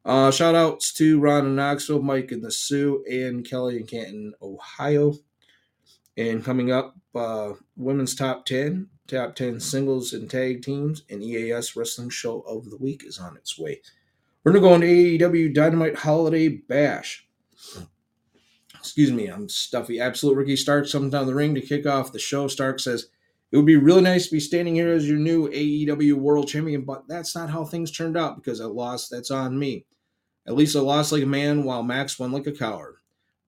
Uh, 0.05 0.31
shout 0.31 0.55
outs 0.55 0.91
to 0.93 1.19
Ron 1.19 1.45
in 1.45 1.55
Knoxville, 1.55 2.01
Mike 2.01 2.31
in 2.31 2.41
the 2.41 2.51
Sioux, 2.51 3.03
and 3.10 3.48
Kelly 3.48 3.77
in 3.77 3.86
Canton, 3.86 4.33
Ohio. 4.41 5.13
And 6.17 6.43
coming 6.43 6.72
up, 6.72 6.95
uh, 7.15 7.53
women's 7.75 8.13
top 8.13 8.45
10, 8.45 8.89
top 9.07 9.36
10 9.36 9.60
singles 9.60 10.13
and 10.13 10.29
tag 10.29 10.62
teams, 10.62 11.03
and 11.10 11.24
EAS 11.24 11.75
Wrestling 11.75 12.10
Show 12.10 12.41
of 12.41 12.69
the 12.69 12.77
Week 12.77 13.03
is 13.05 13.17
on 13.17 13.38
its 13.38 13.57
way. 13.57 13.81
We're 14.43 14.51
going 14.51 14.62
to 14.62 14.69
go 14.69 14.74
on 14.74 14.81
AEW 14.81 15.53
Dynamite 15.53 16.00
Holiday 16.00 16.50
Bash 16.50 17.25
excuse 18.83 19.13
me, 19.13 19.27
I'm 19.27 19.48
stuffy. 19.48 20.01
Absolute 20.01 20.36
Ricky 20.36 20.57
Stark 20.57 20.91
comes 20.91 21.13
down 21.13 21.25
the 21.25 21.33
ring 21.33 21.55
to 21.55 21.62
kick 21.62 21.86
off 21.86 22.12
the 22.12 22.19
show. 22.19 22.50
Stark 22.50 22.81
says, 22.81 23.07
It 23.51 23.55
would 23.55 23.65
be 23.65 23.77
really 23.77 24.01
nice 24.01 24.25
to 24.25 24.33
be 24.33 24.41
standing 24.41 24.75
here 24.75 24.91
as 24.91 25.07
your 25.07 25.17
new 25.17 25.48
AEW 25.50 26.15
World 26.15 26.50
Champion, 26.50 26.83
but 26.83 27.07
that's 27.07 27.33
not 27.33 27.50
how 27.50 27.63
things 27.63 27.91
turned 27.91 28.17
out 28.17 28.36
because 28.36 28.60
I 28.60 28.65
lost. 28.65 29.10
That's 29.10 29.31
on 29.31 29.57
me. 29.57 29.86
At 30.45 30.55
least 30.55 30.75
I 30.75 30.79
lost 30.79 31.12
like 31.12 31.23
a 31.23 31.27
man 31.27 31.63
while 31.63 31.83
Max 31.83 32.19
won 32.19 32.31
like 32.31 32.47
a 32.47 32.51
coward. 32.51 32.95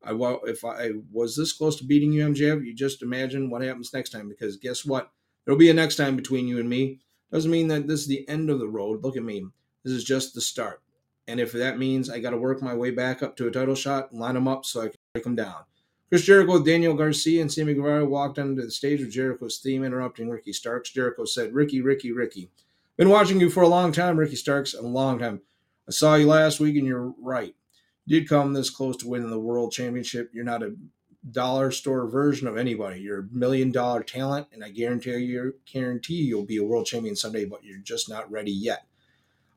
I 0.04 0.12
if 0.46 0.64
I 0.64 0.92
was 1.12 1.36
this 1.36 1.52
close 1.52 1.76
to 1.78 1.84
beating 1.84 2.14
you, 2.14 2.26
MJF, 2.26 2.66
you 2.66 2.74
just 2.74 3.02
imagine 3.02 3.50
what 3.50 3.64
happens 3.64 3.94
next 3.94 4.12
time. 4.12 4.30
Because 4.30 4.58
guess 4.58 4.86
what? 4.86 5.12
There'll 5.44 5.58
be 5.58 5.70
a 5.70 5.74
next 5.74 5.96
time 5.96 6.16
between 6.16 6.48
you 6.48 6.60
and 6.60 6.70
me. 6.70 7.00
Doesn't 7.32 7.52
mean 7.52 7.68
that 7.70 7.88
this 7.88 8.02
is 8.02 8.08
the 8.08 8.28
end 8.30 8.50
of 8.50 8.60
the 8.60 8.68
road. 8.68 9.04
Look 9.04 9.18
at 9.18 9.24
me. 9.24 9.46
This 9.84 9.94
is 9.94 10.04
just 10.04 10.34
the 10.34 10.42
start. 10.42 10.82
And 11.28 11.40
if 11.40 11.52
that 11.54 11.80
means 11.80 12.10
I 12.10 12.20
got 12.20 12.32
to 12.32 12.38
work 12.38 12.62
my 12.62 12.76
way 12.76 12.92
back 12.92 13.24
up 13.24 13.36
to 13.38 13.48
a 13.48 13.52
title 13.52 13.76
shot, 13.76 14.14
line 14.14 14.36
them 14.36 14.48
up 14.48 14.64
so 14.64 14.82
I 14.82 14.88
can 14.88 14.98
break 15.14 15.24
them 15.24 15.36
down. 15.36 15.64
Chris 16.10 16.24
Jericho, 16.24 16.64
Daniel 16.64 16.94
Garcia, 16.94 17.42
and 17.42 17.52
Sammy 17.52 17.74
Guevara 17.74 18.06
walked 18.06 18.38
onto 18.38 18.62
the 18.62 18.70
stage 18.70 19.00
with 19.00 19.12
Jericho's 19.12 19.58
theme 19.58 19.84
interrupting 19.84 20.30
Ricky 20.30 20.54
Starks. 20.54 20.92
Jericho 20.92 21.26
said, 21.26 21.54
Ricky, 21.54 21.82
Ricky, 21.82 22.12
Ricky. 22.12 22.52
Been 22.96 23.10
watching 23.10 23.40
you 23.40 23.50
for 23.50 23.64
a 23.64 23.68
long 23.68 23.92
time, 23.92 24.18
Ricky 24.18 24.36
Starks, 24.36 24.76
a 24.76 24.82
long 24.82 25.18
time. 25.18 25.42
I 25.88 25.92
saw 25.92 26.16
you 26.16 26.28
last 26.28 26.60
week 26.60 26.76
and 26.78 26.88
you're 26.88 27.14
right. 27.22 27.56
You 28.06 28.20
did 28.20 28.30
come 28.30 28.54
this 28.54 28.70
close 28.70 28.98
to 28.98 29.08
winning 29.08 29.30
the 29.30 29.40
world 29.40 29.72
championship. 29.72 30.32
You're 30.34 30.44
not 30.44 30.64
a 30.64 30.76
dollar 31.32 31.72
store 31.72 32.08
version 32.08 32.48
of 32.48 32.58
anybody. 32.58 33.02
You're 33.02 33.22
a 33.22 33.28
million 33.32 33.72
dollar 33.72 34.04
talent, 34.04 34.48
and 34.52 34.64
I 34.64 34.70
guarantee 34.70 35.16
you 35.18 35.56
guarantee 35.72 36.22
you'll 36.22 36.46
be 36.46 36.58
a 36.58 36.64
world 36.64 36.86
champion 36.86 37.16
someday, 37.16 37.46
but 37.46 37.64
you're 37.64 37.80
just 37.80 38.10
not 38.10 38.30
ready 38.32 38.52
yet. 38.52 38.86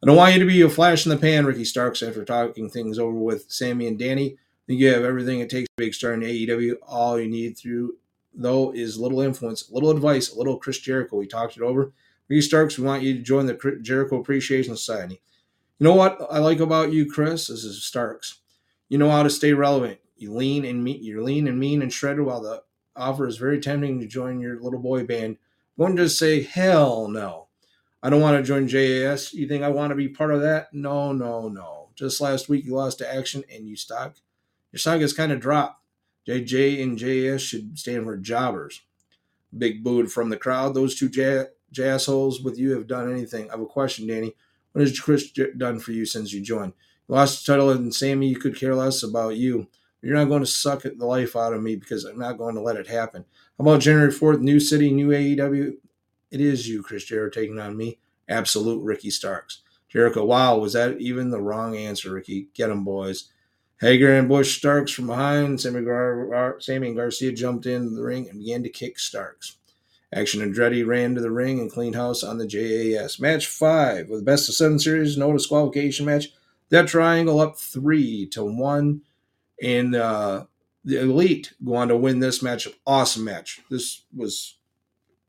I 0.02 0.06
don't 0.06 0.16
want 0.16 0.32
you 0.32 0.40
to 0.40 0.46
be 0.46 0.62
a 0.62 0.68
flash 0.68 1.04
in 1.04 1.10
the 1.10 1.16
pan, 1.16 1.44
Ricky 1.44 1.64
Starks, 1.64 2.02
after 2.02 2.24
talking 2.24 2.70
things 2.70 2.98
over 2.98 3.18
with 3.18 3.50
Sammy 3.50 3.86
and 3.86 3.98
Danny 3.98 4.38
think 4.68 4.80
you 4.80 4.92
have 4.92 5.02
everything 5.02 5.40
it 5.40 5.48
takes 5.48 5.66
to 5.66 5.74
be 5.76 5.86
big 5.86 5.94
star 5.94 6.12
in 6.12 6.20
AEW. 6.20 6.74
All 6.86 7.18
you 7.18 7.28
need 7.28 7.56
through 7.56 7.96
though 8.34 8.72
is 8.72 8.98
little 8.98 9.20
influence, 9.20 9.70
little 9.70 9.90
advice, 9.90 10.32
a 10.32 10.38
little 10.38 10.58
Chris 10.58 10.78
Jericho. 10.78 11.16
We 11.16 11.26
talked 11.26 11.56
it 11.56 11.62
over. 11.62 11.92
Ricky 12.28 12.42
Starks, 12.42 12.78
we 12.78 12.84
want 12.84 13.02
you 13.02 13.14
to 13.14 13.20
join 13.20 13.46
the 13.46 13.78
Jericho 13.80 14.20
Appreciation 14.20 14.76
Society. 14.76 15.22
You 15.78 15.84
know 15.84 15.94
what 15.94 16.18
I 16.30 16.38
like 16.38 16.60
about 16.60 16.92
you, 16.92 17.10
Chris? 17.10 17.46
This 17.46 17.64
is 17.64 17.84
Starks. 17.84 18.40
You 18.88 18.98
know 18.98 19.10
how 19.10 19.22
to 19.22 19.30
stay 19.30 19.52
relevant. 19.52 20.00
You 20.16 20.34
lean 20.34 20.64
and 20.64 20.82
mean. 20.82 21.02
You're 21.02 21.22
lean 21.22 21.46
and 21.46 21.58
mean 21.58 21.82
and 21.82 21.92
shredded. 21.92 22.24
While 22.24 22.42
the 22.42 22.62
offer 22.96 23.26
is 23.26 23.36
very 23.36 23.60
tempting 23.60 24.00
to 24.00 24.06
join 24.06 24.40
your 24.40 24.60
little 24.60 24.80
boy 24.80 25.04
band, 25.04 25.36
I'm 25.78 25.84
Going 25.84 25.96
to 25.96 26.04
just 26.04 26.18
say 26.18 26.42
hell 26.42 27.08
no. 27.08 27.46
I 28.02 28.10
don't 28.10 28.20
want 28.20 28.36
to 28.36 28.42
join 28.42 28.66
JAS. 28.68 29.32
You 29.32 29.46
think 29.46 29.62
I 29.62 29.68
want 29.68 29.90
to 29.90 29.96
be 29.96 30.08
part 30.08 30.32
of 30.32 30.40
that? 30.40 30.72
No, 30.72 31.12
no, 31.12 31.48
no. 31.48 31.88
Just 31.94 32.20
last 32.20 32.48
week 32.48 32.64
you 32.64 32.74
lost 32.74 32.98
to 32.98 33.12
Action 33.12 33.44
and 33.52 33.68
you 33.68 33.76
stock 33.76 34.16
your 34.72 34.78
stock 34.78 35.00
has 35.00 35.12
kind 35.12 35.32
of 35.32 35.40
dropped. 35.40 35.82
JJ 36.26 36.82
and 36.82 36.98
JS 36.98 37.40
should 37.40 37.78
stand 37.78 38.04
for 38.04 38.16
jobbers. 38.16 38.82
Big 39.56 39.82
booed 39.82 40.12
from 40.12 40.28
the 40.28 40.36
crowd. 40.36 40.74
Those 40.74 40.94
two 40.94 41.08
j- 41.08 41.46
with 42.44 42.58
you 42.58 42.72
have 42.72 42.86
done 42.86 43.10
anything. 43.10 43.48
I 43.48 43.52
have 43.52 43.60
a 43.60 43.66
question, 43.66 44.06
Danny. 44.06 44.34
What 44.72 44.82
has 44.82 44.98
Chris 44.98 45.30
done 45.56 45.78
for 45.80 45.92
you 45.92 46.04
since 46.06 46.32
you 46.32 46.40
joined? 46.40 46.72
You 47.08 47.14
lost 47.14 47.44
the 47.44 47.52
title, 47.52 47.70
and 47.70 47.94
Sammy, 47.94 48.28
you 48.28 48.36
could 48.36 48.56
care 48.56 48.74
less 48.74 49.02
about 49.02 49.36
you. 49.36 49.68
You're 50.02 50.16
not 50.16 50.28
going 50.28 50.42
to 50.42 50.46
suck 50.46 50.82
the 50.82 51.06
life 51.06 51.34
out 51.34 51.52
of 51.52 51.62
me 51.62 51.74
because 51.76 52.04
I'm 52.04 52.18
not 52.18 52.38
going 52.38 52.54
to 52.54 52.60
let 52.60 52.76
it 52.76 52.86
happen. 52.86 53.24
How 53.58 53.62
about 53.62 53.80
January 53.80 54.12
4th, 54.12 54.40
new 54.40 54.60
city, 54.60 54.92
new 54.92 55.08
AEW? 55.08 55.74
It 56.30 56.40
is 56.40 56.68
you, 56.68 56.82
Chris 56.82 57.04
Jericho, 57.04 57.40
taking 57.40 57.58
on 57.58 57.76
me. 57.76 57.98
Absolute 58.28 58.82
Ricky 58.84 59.10
Starks. 59.10 59.62
Jericho, 59.88 60.24
wow, 60.24 60.58
was 60.58 60.74
that 60.74 61.00
even 61.00 61.30
the 61.30 61.40
wrong 61.40 61.76
answer, 61.76 62.12
Ricky? 62.12 62.48
Get 62.54 62.70
him, 62.70 62.84
boys. 62.84 63.32
Hager 63.80 64.12
and 64.12 64.28
Bush 64.28 64.58
Starks 64.58 64.92
from 64.92 65.06
behind. 65.06 65.60
Sammy, 65.60 65.82
Gar- 65.82 66.56
Sammy 66.60 66.88
and 66.88 66.96
Garcia 66.96 67.32
jumped 67.32 67.66
into 67.66 67.94
the 67.94 68.02
ring 68.02 68.28
and 68.28 68.40
began 68.40 68.62
to 68.64 68.68
kick 68.68 68.98
Starks. 68.98 69.57
Action 70.12 70.40
Andretti 70.40 70.86
ran 70.86 71.14
to 71.14 71.20
the 71.20 71.30
ring 71.30 71.60
and 71.60 71.70
cleaned 71.70 71.94
house 71.94 72.22
on 72.22 72.38
the 72.38 72.46
JAS. 72.46 73.20
Match 73.20 73.46
five 73.46 74.08
with 74.08 74.24
best 74.24 74.48
of 74.48 74.54
seven 74.54 74.78
series, 74.78 75.18
no 75.18 75.32
disqualification 75.32 76.06
match. 76.06 76.28
That 76.70 76.88
triangle 76.88 77.40
up 77.40 77.58
three 77.58 78.26
to 78.28 78.44
one. 78.44 79.02
And 79.62 79.94
uh, 79.94 80.44
the 80.84 81.00
Elite 81.00 81.52
go 81.64 81.76
on 81.76 81.88
to 81.88 81.96
win 81.96 82.20
this 82.20 82.42
match. 82.42 82.68
Awesome 82.86 83.24
match. 83.24 83.60
This 83.70 84.04
was 84.14 84.56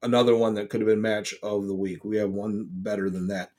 another 0.01 0.35
one 0.35 0.53
that 0.53 0.69
could 0.69 0.81
have 0.81 0.87
been 0.87 1.01
match 1.01 1.33
of 1.43 1.67
the 1.67 1.75
week. 1.75 2.05
We 2.05 2.17
have 2.17 2.29
one 2.29 2.67
better 2.69 3.09
than 3.09 3.27
that. 3.27 3.51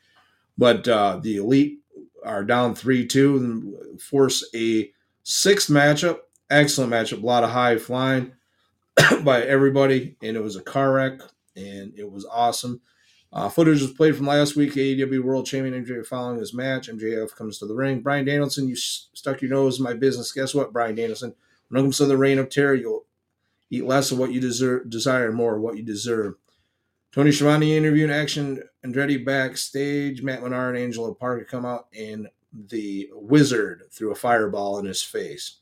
But 0.57 0.89
uh, 0.89 1.21
the 1.23 1.37
Elite 1.37 1.81
are 2.25 2.45
down 2.45 2.75
3 2.75 3.07
2 3.07 3.37
and 3.37 4.01
force 4.01 4.49
a 4.55 4.91
sixth 5.23 5.69
matchup. 5.69 6.21
Excellent 6.49 6.93
matchup. 6.93 7.23
A 7.23 7.27
lot 7.27 7.45
of 7.45 7.51
high 7.51 7.77
flying 7.77 8.33
by 9.25 9.43
everybody. 9.43 10.17
And 10.23 10.37
it 10.37 10.43
was 10.43 10.57
a 10.57 10.63
car 10.63 10.93
wreck 10.93 11.21
and 11.57 11.93
it 11.97 12.11
was 12.11 12.27
awesome. 12.27 12.81
Uh, 13.33 13.49
footage 13.49 13.81
was 13.81 13.93
played 13.93 14.17
from 14.17 14.27
last 14.27 14.57
week. 14.57 14.73
AEW 14.73 15.23
World 15.23 15.47
Champion 15.47 15.85
MJF 15.85 16.07
following 16.07 16.39
his 16.39 16.53
match. 16.53 16.89
MJF 16.89 17.35
comes 17.37 17.59
to 17.59 17.67
the 17.67 17.75
ring. 17.75 18.01
Bryan 18.01 18.25
Danielson, 18.25 18.69
you 18.69 18.75
stuck 18.75 19.41
your 19.41 19.51
nose 19.51 19.79
in 19.79 19.85
my 19.85 19.95
business. 19.95 20.33
Guess 20.33 20.55
what, 20.55 20.73
Bryan 20.73 20.97
Danielson? 20.97 21.35
When 21.69 21.81
it 21.81 21.85
comes 21.85 21.99
to 21.99 22.07
the 22.07 22.17
reign 22.17 22.39
of 22.39 22.51
terror, 22.51 22.75
you'll 22.75 23.05
eat 23.71 23.87
less 23.87 24.11
of 24.11 24.19
what 24.19 24.33
you 24.33 24.41
deserve, 24.41 24.91
desire, 24.91 25.31
more 25.31 25.57
of 25.57 25.63
what 25.63 25.77
you 25.77 25.85
deserve. 25.85 26.35
Tony 27.13 27.31
Schiavone 27.31 27.77
interviewing 27.77 28.11
Action 28.11 28.63
Andretti 28.85 29.25
backstage. 29.25 30.23
Matt 30.23 30.43
Menard 30.43 30.75
and 30.75 30.85
Angelo 30.85 31.15
Parker 31.15 31.45
come 31.45 31.65
out, 31.65 31.87
and 31.97 32.29
the 32.53 33.11
Wizard 33.13 33.85
threw 33.93 34.11
a 34.11 34.17
fireball 34.17 34.79
in 34.79 34.87
his 34.87 35.03
face. 35.03 35.60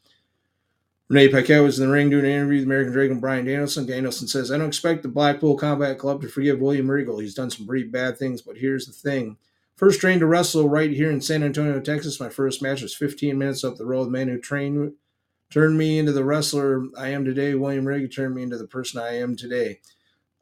Renee 1.08 1.28
Paquette 1.28 1.62
was 1.62 1.78
in 1.78 1.86
the 1.86 1.92
ring 1.92 2.10
doing 2.10 2.26
an 2.26 2.30
interview 2.30 2.58
with 2.58 2.66
American 2.66 2.92
Dragon 2.92 3.18
Bryan 3.18 3.46
Danielson. 3.46 3.86
Danielson 3.86 4.28
says, 4.28 4.52
I 4.52 4.58
don't 4.58 4.68
expect 4.68 5.02
the 5.02 5.08
Blackpool 5.08 5.56
Combat 5.56 5.98
Club 5.98 6.20
to 6.20 6.28
forgive 6.28 6.60
William 6.60 6.90
Regal. 6.90 7.18
He's 7.18 7.34
done 7.34 7.48
some 7.48 7.66
pretty 7.66 7.86
bad 7.86 8.18
things, 8.18 8.42
but 8.42 8.58
here's 8.58 8.84
the 8.84 8.92
thing. 8.92 9.38
First 9.74 10.00
trained 10.00 10.20
to 10.20 10.26
wrestle 10.26 10.68
right 10.68 10.90
here 10.90 11.10
in 11.10 11.22
San 11.22 11.42
Antonio, 11.42 11.80
Texas. 11.80 12.20
My 12.20 12.28
first 12.28 12.60
match 12.60 12.82
was 12.82 12.94
15 12.94 13.38
minutes 13.38 13.64
up 13.64 13.76
the 13.76 13.86
road. 13.86 14.06
The 14.06 14.10
man 14.10 14.28
who 14.28 14.38
trained 14.38 14.92
turned 15.50 15.78
me 15.78 15.98
into 15.98 16.12
the 16.12 16.24
wrestler 16.24 16.84
I 16.98 17.08
am 17.08 17.24
today. 17.24 17.54
William 17.54 17.86
Regal 17.86 18.08
turned 18.08 18.34
me 18.34 18.42
into 18.42 18.58
the 18.58 18.66
person 18.66 19.00
I 19.00 19.16
am 19.16 19.34
today. 19.34 19.80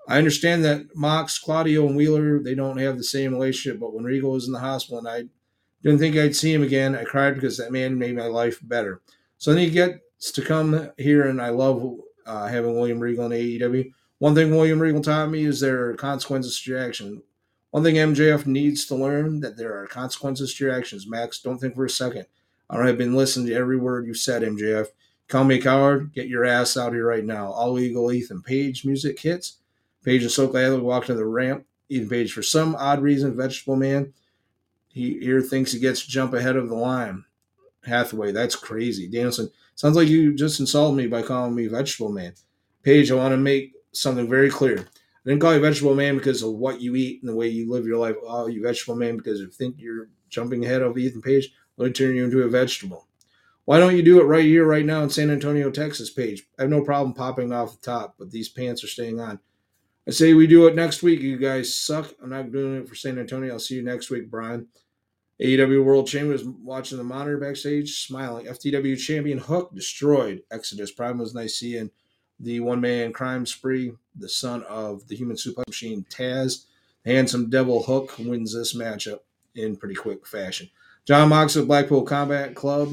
I 0.09 0.19
understand 0.19 0.65
that 0.65 0.97
Mox, 0.97 1.39
Claudio, 1.39 1.87
and 1.87 1.97
Wheeler 1.97 2.43
they 2.43 2.57
don't 2.57 2.79
have 2.79 2.97
the 2.97 3.05
same 3.05 3.33
relationship, 3.33 3.79
but 3.79 3.95
when 3.95 4.05
Regal 4.05 4.33
was 4.33 4.47
in 4.47 4.53
the 4.53 4.59
hospital 4.59 4.99
and 4.99 5.09
I 5.09 5.25
didn't 5.83 6.01
think 6.01 6.17
I'd 6.17 6.35
see 6.35 6.53
him 6.53 6.63
again, 6.63 6.97
I 6.97 7.05
cried 7.05 7.35
because 7.35 7.57
that 7.59 7.71
man 7.71 7.99
made 7.99 8.17
my 8.17 8.27
life 8.27 8.59
better. 8.63 9.01
So 9.39 9.53
then 9.53 9.63
you 9.63 9.71
gets 9.71 9.99
to 10.21 10.43
come 10.43 10.91
here, 10.97 11.29
and 11.29 11.41
I 11.41 11.51
love 11.51 11.99
uh, 12.27 12.47
having 12.47 12.75
William 12.75 13.01
Regal 13.01 13.27
in 13.27 13.33
AEW. 13.33 13.93
One 14.19 14.35
thing 14.35 14.51
William 14.51 14.81
Regal 14.81 15.03
taught 15.03 15.31
me 15.31 15.45
is 15.45 15.61
there 15.61 15.89
are 15.89 15.95
consequences 15.95 16.61
to 16.61 16.71
your 16.71 16.81
action. 16.81 17.23
One 17.71 17.83
thing 17.83 17.97
MJF 17.97 18.47
needs 18.47 18.87
to 18.87 18.95
learn 18.95 19.41
that 19.41 19.57
there 19.57 19.79
are 19.79 19.87
consequences 19.87 20.55
to 20.55 20.65
your 20.65 20.75
actions. 20.75 21.07
Max, 21.07 21.41
don't 21.41 21.59
think 21.59 21.75
for 21.75 21.85
a 21.85 21.91
second. 21.91 22.27
I 22.71 22.85
have 22.87 22.99
been 22.99 23.15
listening 23.15 23.49
to 23.49 23.55
every 23.55 23.77
word 23.77 24.07
you 24.07 24.15
said, 24.15 24.43
MJF. 24.43 24.89
Call 25.29 25.45
me 25.45 25.57
a 25.57 25.63
coward. 25.63 26.13
Get 26.15 26.29
your 26.29 26.45
ass 26.45 26.77
out 26.77 26.93
here 26.93 27.07
right 27.07 27.25
now. 27.25 27.53
All 27.53 27.79
Ego 27.79 28.11
Ethan 28.11 28.43
Page 28.43 28.85
music 28.85 29.21
hits. 29.21 29.59
Page 30.05 30.23
and 30.23 30.31
so 30.31 30.47
glad 30.47 30.81
walked 30.81 31.09
to 31.09 31.15
the 31.15 31.25
ramp. 31.25 31.67
Ethan 31.89 32.09
Page, 32.09 32.33
for 32.33 32.43
some 32.43 32.75
odd 32.77 33.03
reason, 33.03 33.37
Vegetable 33.37 33.77
Man, 33.77 34.13
he 34.89 35.19
here 35.19 35.41
thinks 35.41 35.73
he 35.73 35.79
gets 35.79 36.05
to 36.05 36.11
jump 36.11 36.33
ahead 36.33 36.57
of 36.57 36.69
the 36.69 36.75
line. 36.75 37.25
Hathaway, 37.85 38.33
that's 38.33 38.57
crazy. 38.57 39.09
Danielson, 39.09 39.51
sounds 39.77 39.97
like 39.97 40.09
you 40.09 40.35
just 40.35 40.59
insulted 40.59 40.97
me 40.97 41.07
by 41.07 41.23
calling 41.23 41.55
me 41.55 41.69
Vegetable 41.69 42.11
Man. 42.11 42.35
Page, 42.83 43.11
I 43.11 43.15
want 43.15 43.33
to 43.33 43.37
make 43.37 43.73
something 43.93 44.29
very 44.29 44.51
clear. 44.51 44.79
I 44.79 45.29
didn't 45.31 45.41
call 45.41 45.55
you 45.55 45.61
Vegetable 45.61 45.95
Man 45.95 46.17
because 46.17 46.43
of 46.43 46.53
what 46.55 46.81
you 46.81 46.97
eat 46.97 47.23
and 47.23 47.31
the 47.31 47.37
way 47.37 47.49
you 47.49 47.71
live 47.71 47.87
your 47.87 47.99
life. 47.99 48.17
Oh, 48.27 48.49
you 48.49 48.63
Vegetable 48.63 48.97
Man 48.97 49.17
because 49.17 49.41
you 49.41 49.51
think 49.51 49.77
you're 49.79 50.09
jumping 50.29 50.65
ahead 50.65 50.83
of 50.83 50.99
Ethan 50.99 51.23
Page. 51.23 51.53
Let 51.77 51.87
me 51.87 51.93
turn 51.93 52.17
you 52.17 52.25
into 52.25 52.43
a 52.43 52.49
vegetable. 52.49 53.07
Why 53.65 53.79
don't 53.79 53.97
you 53.97 54.03
do 54.03 54.21
it 54.21 54.25
right 54.25 54.45
here, 54.45 54.65
right 54.65 54.85
now 54.85 55.03
in 55.03 55.11
San 55.11 55.31
Antonio, 55.31 55.71
Texas, 55.71 56.11
Page? 56.11 56.45
I 56.59 56.63
have 56.63 56.71
no 56.71 56.83
problem 56.83 57.15
popping 57.15 57.53
off 57.53 57.81
the 57.81 57.85
top, 57.85 58.15
but 58.19 58.31
these 58.31 58.49
pants 58.49 58.85
are 58.85 58.89
staying 58.89 59.21
on. 59.21 59.41
I 60.07 60.13
say 60.13 60.35
we 60.35 60.47
do 60.47 60.69
it 60.69 60.77
next 60.77 61.03
week. 61.03 61.21
You 61.21 61.37
guys 61.37 61.75
suck. 61.75 62.15
I'm 62.23 62.31
not 62.31 62.53
doing 62.53 62.81
it 62.81 62.89
for 62.89 62.95
San 62.95 63.19
Antonio. 63.19 63.53
I'll 63.53 63.59
see 63.59 63.75
you 63.75 63.83
next 63.83 64.09
week, 64.09 64.31
Bryan. 64.31 64.69
AEW 65.41 65.85
World 65.85 66.07
Champion 66.07 66.33
was 66.33 66.45
watching 66.45 66.99
the 66.99 67.05
monitor 67.05 67.39
backstage, 67.39 68.07
smiling. 68.07 68.47
FTW 68.47 68.99
Champion 68.99 69.39
Hook 69.39 69.75
destroyed 69.75 70.43
Exodus. 70.51 70.91
Prime 70.91 71.19
was 71.19 71.35
nice 71.35 71.59
seeing 71.59 71.91
the 72.41 72.61
one 72.61 72.81
man 72.81 73.13
crime 73.13 73.45
spree, 73.45 73.93
the 74.15 74.29
son 74.29 74.63
of 74.65 75.07
the 75.09 75.17
human 75.17 75.37
suplex 75.37 75.67
machine 75.67 76.07
Taz. 76.11 76.67
Handsome 77.05 77.51
Devil 77.51 77.83
Hook 77.83 78.19
wins 78.19 78.55
this 78.55 78.75
matchup 78.75 79.21
in 79.55 79.77
pretty 79.77 79.95
quick 79.95 80.27
fashion. 80.27 80.71
Jon 81.05 81.29
Mox 81.29 81.55
of 81.55 81.69
Blackpool 81.69 82.03
Combat 82.03 82.55
Club 82.55 82.93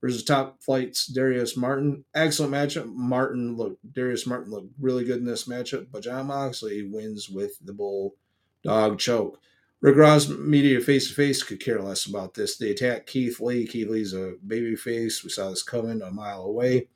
versus 0.00 0.24
top 0.24 0.62
flights 0.62 1.06
Darius 1.06 1.56
Martin. 1.56 2.04
Excellent 2.14 2.52
matchup. 2.52 2.92
Martin 2.92 3.56
look 3.56 3.78
Darius 3.92 4.26
Martin 4.26 4.50
looked 4.50 4.72
really 4.80 5.04
good 5.04 5.18
in 5.18 5.24
this 5.24 5.46
matchup, 5.46 5.86
but 5.92 6.02
Jon 6.02 6.26
Moxley 6.26 6.88
wins 6.90 7.28
with 7.28 7.58
the 7.64 7.72
bull 7.72 8.16
dog 8.64 8.98
choke. 8.98 9.38
Ross 9.82 10.28
media 10.28 10.80
face 10.80 11.08
to 11.08 11.14
face 11.14 11.42
could 11.42 11.58
care 11.58 11.82
less 11.82 12.06
about 12.06 12.34
this. 12.34 12.56
They 12.56 12.70
attack 12.70 13.06
Keith 13.06 13.40
Lee. 13.40 13.66
Keith 13.66 13.88
Lee's 13.88 14.14
a 14.14 14.34
baby 14.46 14.76
face. 14.76 15.24
We 15.24 15.30
saw 15.30 15.50
this 15.50 15.64
coming 15.64 16.02
a 16.02 16.10
mile 16.10 16.44
away. 16.44 16.88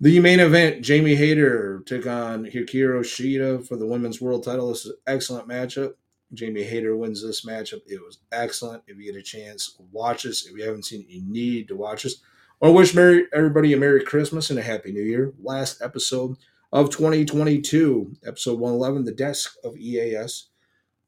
The 0.00 0.18
main 0.20 0.40
event, 0.40 0.82
Jamie 0.82 1.14
Hayter 1.14 1.82
took 1.86 2.06
on 2.06 2.46
Hikaru 2.46 3.00
Shida 3.00 3.66
for 3.66 3.76
the 3.76 3.86
women's 3.86 4.20
world 4.20 4.44
title. 4.44 4.70
This 4.70 4.86
is 4.86 4.92
an 4.92 4.96
excellent 5.06 5.48
matchup. 5.48 5.94
Jamie 6.32 6.64
Hayter 6.64 6.96
wins 6.96 7.22
this 7.22 7.44
matchup. 7.44 7.80
It 7.86 8.00
was 8.04 8.18
excellent. 8.32 8.82
If 8.86 8.96
you 8.96 9.12
get 9.12 9.18
a 9.18 9.22
chance, 9.22 9.76
watch 9.92 10.24
this. 10.24 10.46
If 10.46 10.56
you 10.56 10.64
haven't 10.64 10.86
seen 10.86 11.02
it, 11.02 11.08
you 11.08 11.22
need 11.22 11.68
to 11.68 11.76
watch 11.76 12.02
this. 12.02 12.16
I 12.62 12.68
wish 12.70 12.94
Merry, 12.94 13.26
everybody 13.32 13.72
a 13.72 13.76
Merry 13.76 14.02
Christmas 14.02 14.50
and 14.50 14.58
a 14.58 14.62
Happy 14.62 14.90
New 14.90 15.02
Year. 15.02 15.32
Last 15.42 15.82
episode 15.82 16.38
of 16.72 16.90
2022, 16.90 18.16
episode 18.26 18.58
111, 18.58 19.04
The 19.04 19.12
Desk 19.12 19.54
of 19.62 19.76
EAS, 19.76 20.46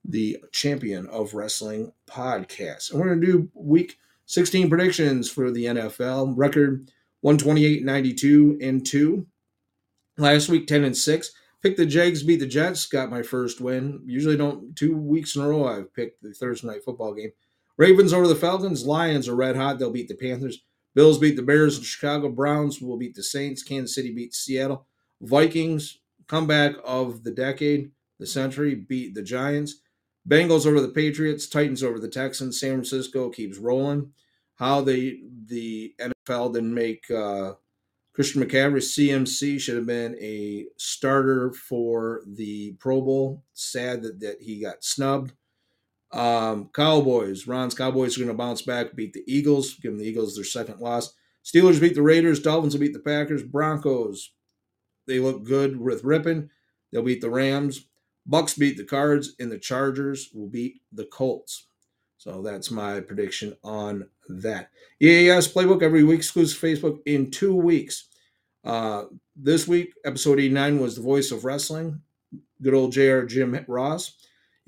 the 0.09 0.39
champion 0.53 1.07
of 1.09 1.35
wrestling 1.35 1.93
podcast. 2.07 2.91
And 2.91 3.01
we're 3.01 3.07
going 3.07 3.21
to 3.21 3.27
do 3.27 3.51
week 3.55 3.99
16 4.27 4.69
predictions 4.69 5.31
for 5.31 5.51
the 5.51 5.67
NFL. 5.67 6.35
Record 6.37 6.91
128, 7.21 7.85
92, 7.85 8.59
and 8.61 8.87
2. 8.87 9.27
Last 10.19 10.49
week, 10.49 10.67
10 10.67 10.85
and 10.85 10.97
6. 10.97 11.33
Picked 11.63 11.79
the 11.79 11.87
Jags, 11.87 12.23
beat 12.23 12.41
the 12.41 12.47
Jets, 12.47 12.87
got 12.87 13.11
my 13.11 13.23
first 13.23 13.61
win. 13.61 14.03
Usually 14.07 14.37
don't 14.37 14.77
two 14.77 14.97
weeks 14.97 15.35
in 15.35 15.43
a 15.43 15.49
row 15.49 15.67
I've 15.67 15.93
picked 15.93 16.23
the 16.23 16.33
Thursday 16.33 16.69
night 16.69 16.85
football 16.85 17.15
game. 17.15 17.33
Ravens 17.77 18.13
over 18.13 18.29
the 18.29 18.35
Falcons. 18.35 18.87
Lions 18.87 19.29
are 19.29 19.35
red 19.35 19.57
hot. 19.57 19.79
They'll 19.79 19.91
beat 19.91 20.09
the 20.09 20.15
Panthers. 20.15 20.63
Bills 20.95 21.19
beat 21.19 21.37
the 21.37 21.43
Bears. 21.43 21.77
And 21.77 21.85
Chicago 21.85 22.29
Browns 22.29 22.81
will 22.81 22.97
beat 22.97 23.15
the 23.15 23.23
Saints. 23.23 23.63
Kansas 23.63 23.95
City 23.95 24.15
beat 24.15 24.35
Seattle. 24.35 24.87
Vikings, 25.21 25.99
comeback 26.27 26.77
of 26.85 27.25
the 27.25 27.31
decade, 27.31 27.91
the 28.19 28.27
century, 28.27 28.75
beat 28.75 29.15
the 29.15 29.23
Giants. 29.23 29.81
Bengals 30.27 30.67
over 30.67 30.81
the 30.81 30.89
Patriots. 30.89 31.49
Titans 31.49 31.83
over 31.83 31.99
the 31.99 32.09
Texans. 32.09 32.59
San 32.59 32.73
Francisco 32.73 33.31
keeps 33.31 33.59
rolling. 33.59 34.13
How 34.57 34.81
they 34.81 35.21
the 35.47 35.95
NFL 36.01 36.55
didn't 36.55 36.75
make 36.75 37.11
uh, 37.11 37.53
Christian 38.15 38.43
McCaffrey, 38.43 38.81
CMC, 38.81 39.61
should 39.61 39.77
have 39.77 39.87
been 39.87 40.17
a 40.19 40.65
starter 40.79 41.53
for 41.53 42.23
the 42.27 42.73
Pro 42.79 43.03
Bowl. 43.03 43.45
Sad 43.53 44.03
that, 44.03 44.21
that 44.21 44.41
he 44.41 44.63
got 44.63 44.83
snubbed. 44.83 45.35
Um, 46.13 46.71
Cowboys, 46.75 47.47
Ron's 47.47 47.75
Cowboys 47.75 48.17
are 48.17 48.21
going 48.21 48.35
to 48.35 48.39
bounce 48.39 48.63
back, 48.63 48.97
beat 48.97 49.13
the 49.13 49.25
Eagles, 49.27 49.75
give 49.75 49.93
them 49.93 49.99
the 49.99 50.09
Eagles 50.09 50.35
their 50.35 50.45
second 50.45 50.81
loss. 50.81 51.13
Steelers 51.45 51.79
beat 51.79 51.95
the 51.95 52.01
Raiders. 52.01 52.41
Dolphins 52.41 52.73
will 52.73 52.81
beat 52.81 52.95
the 52.95 53.01
Packers. 53.01 53.43
Broncos, 53.43 54.33
they 55.07 55.19
look 55.19 55.45
good 55.45 55.79
with 55.79 56.03
Rippin. 56.03 56.49
They'll 56.91 57.03
beat 57.03 57.21
the 57.21 57.31
Rams. 57.31 57.87
Bucks 58.27 58.55
beat 58.55 58.77
the 58.77 58.85
Cards, 58.85 59.35
and 59.39 59.51
the 59.51 59.59
Chargers 59.59 60.31
will 60.35 60.49
beat 60.49 60.81
the 60.93 61.05
Colts. 61.07 61.69
So 62.19 62.43
that's 62.43 62.71
my 62.71 63.01
prediction 63.01 63.57
on 63.63 64.09
that. 64.29 64.71
EAS 65.01 65.53
Playbook 65.53 65.83
every 65.83 66.03
week, 66.03 66.19
exclusive 66.19 66.61
Facebook 66.61 66.99
in 67.07 67.31
two 67.31 67.55
weeks. 67.55 68.09
Uh, 68.65 69.05
this 69.37 69.69
week, 69.69 69.93
episode 70.05 70.41
89 70.41 70.81
was 70.81 70.97
The 70.97 71.03
Voice 71.03 71.31
of 71.31 71.45
Wrestling. 71.45 72.01
Good 72.63 72.75
old 72.75 72.93
JR 72.93 73.21
Jim 73.23 73.65
Ross. 73.69 74.17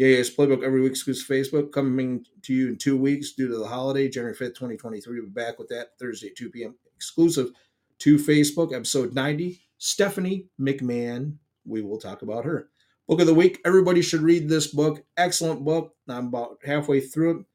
EAS 0.00 0.34
Playbook 0.34 0.62
every 0.62 0.80
week, 0.80 0.92
exclusive 0.92 1.26
Facebook, 1.26 1.72
coming 1.72 2.24
to 2.42 2.54
you 2.54 2.68
in 2.68 2.76
two 2.76 2.96
weeks 2.96 3.32
due 3.32 3.48
to 3.48 3.58
the 3.58 3.66
holiday, 3.66 4.08
January 4.08 4.36
5th, 4.36 4.54
2023. 4.54 5.14
We'll 5.14 5.24
be 5.24 5.30
back 5.30 5.58
with 5.58 5.68
that 5.68 5.98
Thursday 5.98 6.28
at 6.28 6.36
2 6.36 6.50
p.m. 6.50 6.76
exclusive 6.94 7.50
to 7.98 8.16
Facebook, 8.16 8.72
episode 8.72 9.14
90. 9.14 9.60
Stephanie 9.78 10.46
McMahon. 10.60 11.36
We 11.64 11.82
will 11.82 11.98
talk 11.98 12.22
about 12.22 12.44
her. 12.44 12.68
Book 13.08 13.20
of 13.20 13.26
the 13.26 13.34
week. 13.34 13.60
Everybody 13.64 14.02
should 14.02 14.20
read 14.20 14.48
this 14.48 14.66
book. 14.66 15.02
Excellent 15.16 15.64
book. 15.64 15.94
I'm 16.08 16.26
about 16.26 16.58
halfway 16.64 17.00
through 17.00 17.30
it. 17.30 17.46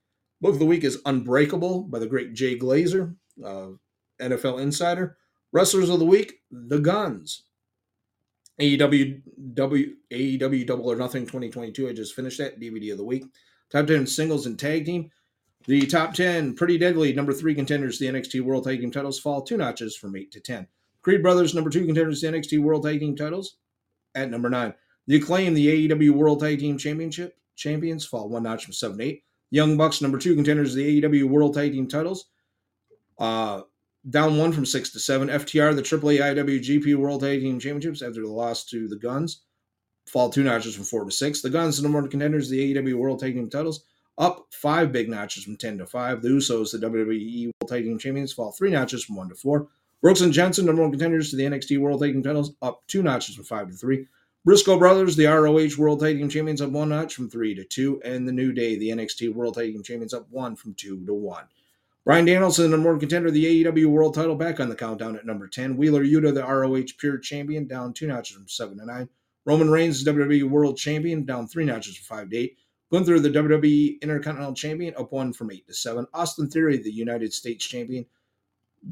Book 0.42 0.54
of 0.54 0.60
the 0.60 0.66
week 0.66 0.84
is 0.84 1.00
Unbreakable 1.06 1.84
by 1.84 2.00
the 2.00 2.08
great 2.08 2.34
Jay 2.34 2.58
Glazer, 2.58 3.16
uh, 3.46 3.68
NFL 4.20 4.60
Insider. 4.60 5.18
Wrestlers 5.52 5.90
of 5.90 6.00
the 6.00 6.06
week, 6.06 6.42
The 6.52 6.80
Guns. 6.80 7.44
AEW, 8.60 9.22
w, 9.54 9.96
AEW 10.12 10.66
Double 10.66 10.92
or 10.92 10.96
Nothing 10.96 11.24
2022. 11.24 11.88
I 11.88 11.94
just 11.94 12.16
finished 12.16 12.40
that. 12.40 12.60
DVD 12.60 12.92
of 12.92 12.98
the 12.98 13.06
week. 13.06 13.26
Top 13.72 13.88
10 13.88 14.08
singles 14.08 14.48
and 14.48 14.58
tag 14.58 14.86
team. 14.86 15.12
The 15.66 15.86
top 15.86 16.14
10 16.14 16.56
Pretty 16.56 16.78
Deadly, 16.78 17.14
number 17.14 17.32
three 17.32 17.56
contenders, 17.56 17.98
the 17.98 18.08
NXT 18.08 18.42
World 18.42 18.66
Tag 18.66 18.82
Team 18.82 18.92
titles 18.92 19.20
fall 19.20 19.42
two 19.42 19.58
notches 19.58 19.96
from 19.96 20.16
8 20.16 20.32
to 20.32 20.40
10. 20.40 20.68
Creed 21.02 21.24
Brothers, 21.24 21.56
number 21.56 21.70
two 21.70 21.86
contenders, 21.86 22.22
the 22.22 22.28
NXT 22.28 22.60
World 22.60 22.84
Tag 22.84 23.00
Team 23.00 23.16
titles 23.16 23.58
at 24.14 24.30
number 24.30 24.50
nine. 24.50 24.74
The 25.08 25.18
Acclaim, 25.18 25.54
the 25.54 25.90
AEW 25.90 26.12
World 26.12 26.40
Tag 26.40 26.60
Team 26.60 26.78
Championship 26.78 27.36
champions, 27.56 28.06
fall 28.06 28.30
one 28.30 28.44
notch 28.44 28.64
from 28.64 28.74
7 28.74 28.98
to 28.98 29.04
8. 29.04 29.24
Young 29.52 29.78
Bucks, 29.78 30.02
number 30.02 30.18
two 30.18 30.36
contenders, 30.36 30.72
of 30.72 30.78
the 30.78 31.02
AEW 31.02 31.26
World 31.26 31.54
Tag 31.54 31.74
Team 31.74 31.88
titles, 31.88 32.26
uh, 33.20 33.62
down 34.10 34.38
one 34.38 34.52
from 34.52 34.66
6 34.66 34.90
to 34.92 35.00
7. 35.00 35.28
FTR, 35.28 35.76
the 35.76 35.82
AAA 35.82 36.20
IWGP 36.20 36.96
World 36.96 37.22
Tag 37.22 37.42
Team 37.42 37.60
Championships, 37.60 38.02
after 38.02 38.22
the 38.22 38.28
loss 38.28 38.66
to 38.66 38.88
the 38.88 38.96
Guns, 38.96 39.42
fall 40.08 40.30
two 40.30 40.44
notches 40.44 40.76
from 40.76 40.86
4 40.86 41.06
to 41.06 41.12
6. 41.12 41.42
The 41.42 41.50
Guns, 41.50 41.78
the 41.78 41.84
number 41.84 42.00
one 42.00 42.10
contenders, 42.10 42.48
of 42.48 42.52
the 42.52 42.74
AEW 42.74 42.96
World 42.96 43.20
Tag 43.20 43.34
Team 43.34 43.50
titles, 43.50 43.84
up 44.18 44.46
five 44.52 44.92
big 44.92 45.10
notches 45.10 45.44
from 45.44 45.58
10 45.58 45.80
to 45.80 45.86
5. 45.86 46.22
The 46.22 46.30
Usos, 46.30 46.72
the 46.72 46.88
WWE 46.88 47.46
World 47.46 47.70
Tag 47.70 47.84
Team 47.84 48.00
Champions, 48.00 48.32
fall 48.32 48.52
three 48.52 48.72
notches 48.72 49.04
from 49.04 49.18
1 49.18 49.30
to 49.30 49.36
4. 49.36 49.68
Brooks 50.02 50.22
and 50.22 50.34
Jensen, 50.34 50.66
number 50.66 50.82
one 50.82 50.92
contenders 50.92 51.30
to 51.30 51.36
the 51.36 51.44
NXT 51.44 51.80
World 51.80 52.02
Tag 52.02 52.14
Team 52.14 52.24
titles, 52.24 52.54
up 52.62 52.84
two 52.88 53.04
notches 53.04 53.36
from 53.36 53.46
5 53.46 53.70
to 53.70 53.74
3. 53.74 54.08
Briscoe 54.46 54.78
Brothers, 54.78 55.16
the 55.16 55.26
ROH 55.26 55.78
World 55.78 56.02
Tag 56.02 56.18
Team 56.18 56.28
Champions, 56.28 56.62
up 56.62 56.70
one 56.70 56.90
notch 56.90 57.16
from 57.16 57.30
3 57.30 57.56
to 57.56 57.64
2. 57.64 58.02
And 58.04 58.28
the 58.28 58.34
New 58.34 58.52
Day, 58.52 58.76
the 58.76 58.90
NXT 58.90 59.34
World 59.34 59.54
Tag 59.54 59.72
Team 59.72 59.84
Champions, 59.84 60.14
up 60.14 60.28
one 60.30 60.58
from 60.58 60.74
2 60.74 61.06
to 61.06 61.14
1. 61.14 61.46
Bryan 62.04 62.26
Danielson, 62.26 62.66
the 62.66 62.72
number 62.72 62.90
one 62.90 63.00
contender, 63.00 63.32
the 63.32 63.64
AEW 63.64 63.86
World 63.86 64.14
Title, 64.14 64.36
back 64.36 64.60
on 64.60 64.68
the 64.68 64.76
countdown 64.76 65.16
at 65.16 65.26
number 65.26 65.48
10. 65.48 65.78
Wheeler 65.78 66.04
Yuta, 66.04 66.34
the 66.34 66.44
ROH 66.44 66.94
Pure 66.98 67.20
Champion, 67.20 67.68
down 67.68 67.94
two 67.94 68.06
notches 68.06 68.36
from 68.36 68.50
7 68.50 68.78
to 68.80 68.86
9. 68.86 69.08
Roman 69.46 69.70
Reigns, 69.70 70.04
the 70.04 70.12
WWE 70.12 70.50
World 70.50 70.76
Champion, 70.76 71.24
down 71.24 71.48
three 71.48 71.64
notches 71.64 71.96
from 71.96 72.18
5 72.18 72.30
to 72.32 72.38
8. 72.38 72.58
Gunther, 72.92 73.20
the 73.20 73.30
WWE 73.30 74.02
Intercontinental 74.02 74.54
Champion, 74.54 74.94
up 74.98 75.14
one 75.14 75.32
from 75.32 75.52
8 75.52 75.66
to 75.68 75.74
7. 75.74 76.06
Austin 76.14 76.50
Theory, 76.50 76.76
the 76.76 76.92
United 76.92 77.34
States 77.34 77.66
Champion, 77.66 78.06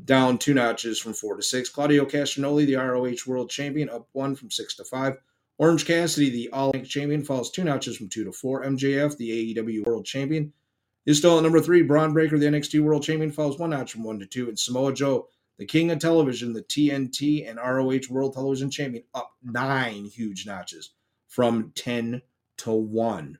down 0.05 0.37
two 0.37 0.53
notches 0.53 0.97
from 0.97 1.11
4 1.11 1.35
to 1.35 1.43
6. 1.43 1.67
Claudio 1.67 2.05
Castagnoli, 2.05 2.65
the 2.65 2.75
ROH 2.75 3.29
World 3.29 3.49
Champion, 3.49 3.89
up 3.89 4.07
one 4.13 4.33
from 4.33 4.49
6 4.49 4.75
to 4.75 4.85
5. 4.85 5.17
Orange 5.61 5.85
Cassidy, 5.85 6.31
the 6.31 6.49
All 6.49 6.71
Elite 6.71 6.89
Champion, 6.89 7.23
falls 7.23 7.51
two 7.51 7.63
notches 7.63 7.95
from 7.95 8.09
2 8.09 8.23
to 8.23 8.31
4. 8.31 8.65
MJF, 8.65 9.15
the 9.15 9.53
AEW 9.53 9.85
World 9.85 10.05
Champion, 10.05 10.51
is 11.05 11.19
still 11.19 11.37
at 11.37 11.43
number 11.43 11.59
3. 11.59 11.83
Bron 11.83 12.13
Breakker, 12.13 12.39
the 12.39 12.47
NXT 12.47 12.81
World 12.81 13.03
Champion, 13.03 13.31
falls 13.31 13.59
one 13.59 13.69
notch 13.69 13.91
from 13.91 14.03
1 14.03 14.17
to 14.21 14.25
2. 14.25 14.49
And 14.49 14.57
Samoa 14.57 14.91
Joe, 14.91 15.27
the 15.59 15.67
King 15.67 15.91
of 15.91 15.99
Television, 15.99 16.53
the 16.53 16.63
TNT 16.63 17.47
and 17.47 17.59
ROH 17.59 18.09
World 18.09 18.33
Television 18.33 18.71
Champion, 18.71 19.03
up 19.13 19.33
nine 19.43 20.05
huge 20.05 20.47
notches 20.47 20.89
from 21.27 21.71
10 21.75 22.23
to 22.57 22.71
1. 22.71 23.37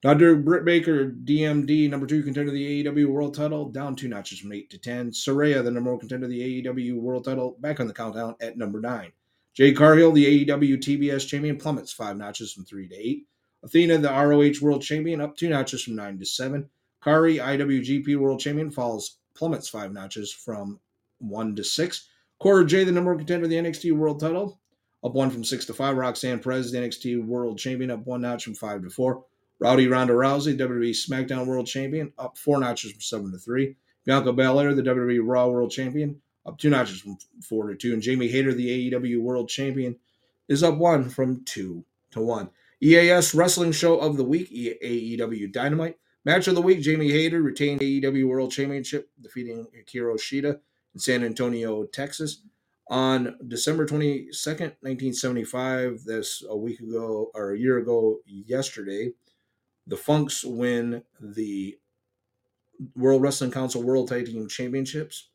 Dr. 0.00 0.36
Britt 0.36 0.64
Baker, 0.64 1.10
DMD, 1.10 1.90
number 1.90 2.06
two 2.06 2.22
contender 2.22 2.48
of 2.48 2.54
the 2.54 2.82
AEW 2.82 3.08
World 3.08 3.34
Title, 3.34 3.68
down 3.68 3.94
two 3.94 4.08
notches 4.08 4.38
from 4.38 4.54
8 4.54 4.70
to 4.70 4.78
10. 4.78 5.10
Saraya, 5.10 5.62
the 5.62 5.70
number 5.70 5.90
one 5.90 6.00
contender 6.00 6.24
of 6.24 6.30
the 6.30 6.62
AEW 6.62 6.98
World 6.98 7.26
Title, 7.26 7.58
back 7.60 7.78
on 7.78 7.88
the 7.88 7.92
countdown 7.92 8.36
at 8.40 8.56
number 8.56 8.80
9. 8.80 9.12
Jade 9.54 9.76
Cargill, 9.76 10.12
the 10.12 10.46
AEW 10.46 10.78
TBS 10.78 11.26
Champion, 11.26 11.56
plummets 11.56 11.92
five 11.92 12.16
notches 12.16 12.52
from 12.52 12.64
3 12.64 12.88
to 12.88 12.94
8. 12.94 13.26
Athena, 13.64 13.98
the 13.98 14.08
ROH 14.08 14.64
World 14.64 14.82
Champion, 14.82 15.20
up 15.20 15.36
two 15.36 15.48
notches 15.48 15.82
from 15.82 15.94
9 15.94 16.18
to 16.18 16.26
7. 16.26 16.68
Kairi, 17.04 17.36
IWGP 17.36 18.16
World 18.16 18.40
Champion, 18.40 18.70
falls 18.70 19.18
plummets 19.34 19.68
five 19.68 19.92
notches 19.92 20.32
from 20.32 20.80
1 21.18 21.56
to 21.56 21.64
6. 21.64 22.08
Cora 22.40 22.64
Jade, 22.64 22.88
the 22.88 22.92
number 22.92 23.12
one 23.12 23.18
contender 23.18 23.44
of 23.44 23.50
the 23.50 23.56
NXT 23.56 23.92
World 23.96 24.20
Title, 24.20 24.58
up 25.04 25.12
one 25.12 25.30
from 25.30 25.44
6 25.44 25.66
to 25.66 25.74
5. 25.74 25.96
Roxanne 25.96 26.40
Perez, 26.40 26.72
the 26.72 26.78
NXT 26.78 27.24
World 27.24 27.58
Champion, 27.58 27.90
up 27.90 28.06
one 28.06 28.22
notch 28.22 28.44
from 28.44 28.54
5 28.54 28.82
to 28.82 28.90
4. 28.90 29.24
Rowdy 29.62 29.86
Ronda 29.86 30.12
Rousey, 30.12 30.58
WWE 30.58 30.90
SmackDown 30.90 31.46
World 31.46 31.68
Champion, 31.68 32.12
up 32.18 32.36
four 32.36 32.58
notches 32.58 32.90
from 32.90 33.00
seven 33.00 33.30
to 33.30 33.38
three. 33.38 33.76
Bianca 34.04 34.32
Belair, 34.32 34.74
the 34.74 34.82
WWE 34.82 35.20
Raw 35.22 35.46
World 35.46 35.70
Champion, 35.70 36.20
up 36.46 36.58
two 36.58 36.70
notches 36.70 37.00
from 37.00 37.18
four 37.42 37.68
to 37.68 37.76
two. 37.76 37.92
And 37.92 38.02
Jamie 38.02 38.28
Hayter, 38.28 38.52
the 38.52 38.90
AEW 38.90 39.20
World 39.20 39.48
Champion, 39.48 39.96
is 40.48 40.62
up 40.62 40.76
one 40.76 41.08
from 41.08 41.44
two 41.44 41.84
to 42.12 42.20
one. 42.20 42.50
EAS 42.82 43.34
Wrestling 43.34 43.72
Show 43.72 43.98
of 43.98 44.16
the 44.16 44.24
Week, 44.24 44.50
AEW 44.50 45.52
Dynamite. 45.52 45.98
Match 46.24 46.48
of 46.48 46.54
the 46.54 46.62
Week, 46.62 46.80
Jamie 46.80 47.10
Hayter 47.10 47.42
retained 47.42 47.80
AEW 47.80 48.28
World 48.28 48.50
Championship, 48.50 49.10
defeating 49.20 49.66
Hikaru 49.76 50.14
Shida 50.14 50.60
in 50.94 51.00
San 51.00 51.24
Antonio, 51.24 51.84
Texas. 51.84 52.42
On 52.88 53.36
December 53.46 53.86
22nd, 53.86 54.74
1975, 54.82 56.04
this 56.04 56.44
a 56.48 56.56
week 56.56 56.80
ago 56.80 57.30
or 57.34 57.52
a 57.52 57.58
year 57.58 57.78
ago 57.78 58.18
yesterday, 58.26 59.12
the 59.86 59.96
Funks 59.96 60.44
win 60.44 61.02
the 61.20 61.78
World 62.96 63.22
Wrestling 63.22 63.52
Council 63.52 63.82
World 63.82 64.08
Tag 64.08 64.26
Team 64.26 64.48
Championships 64.48 65.28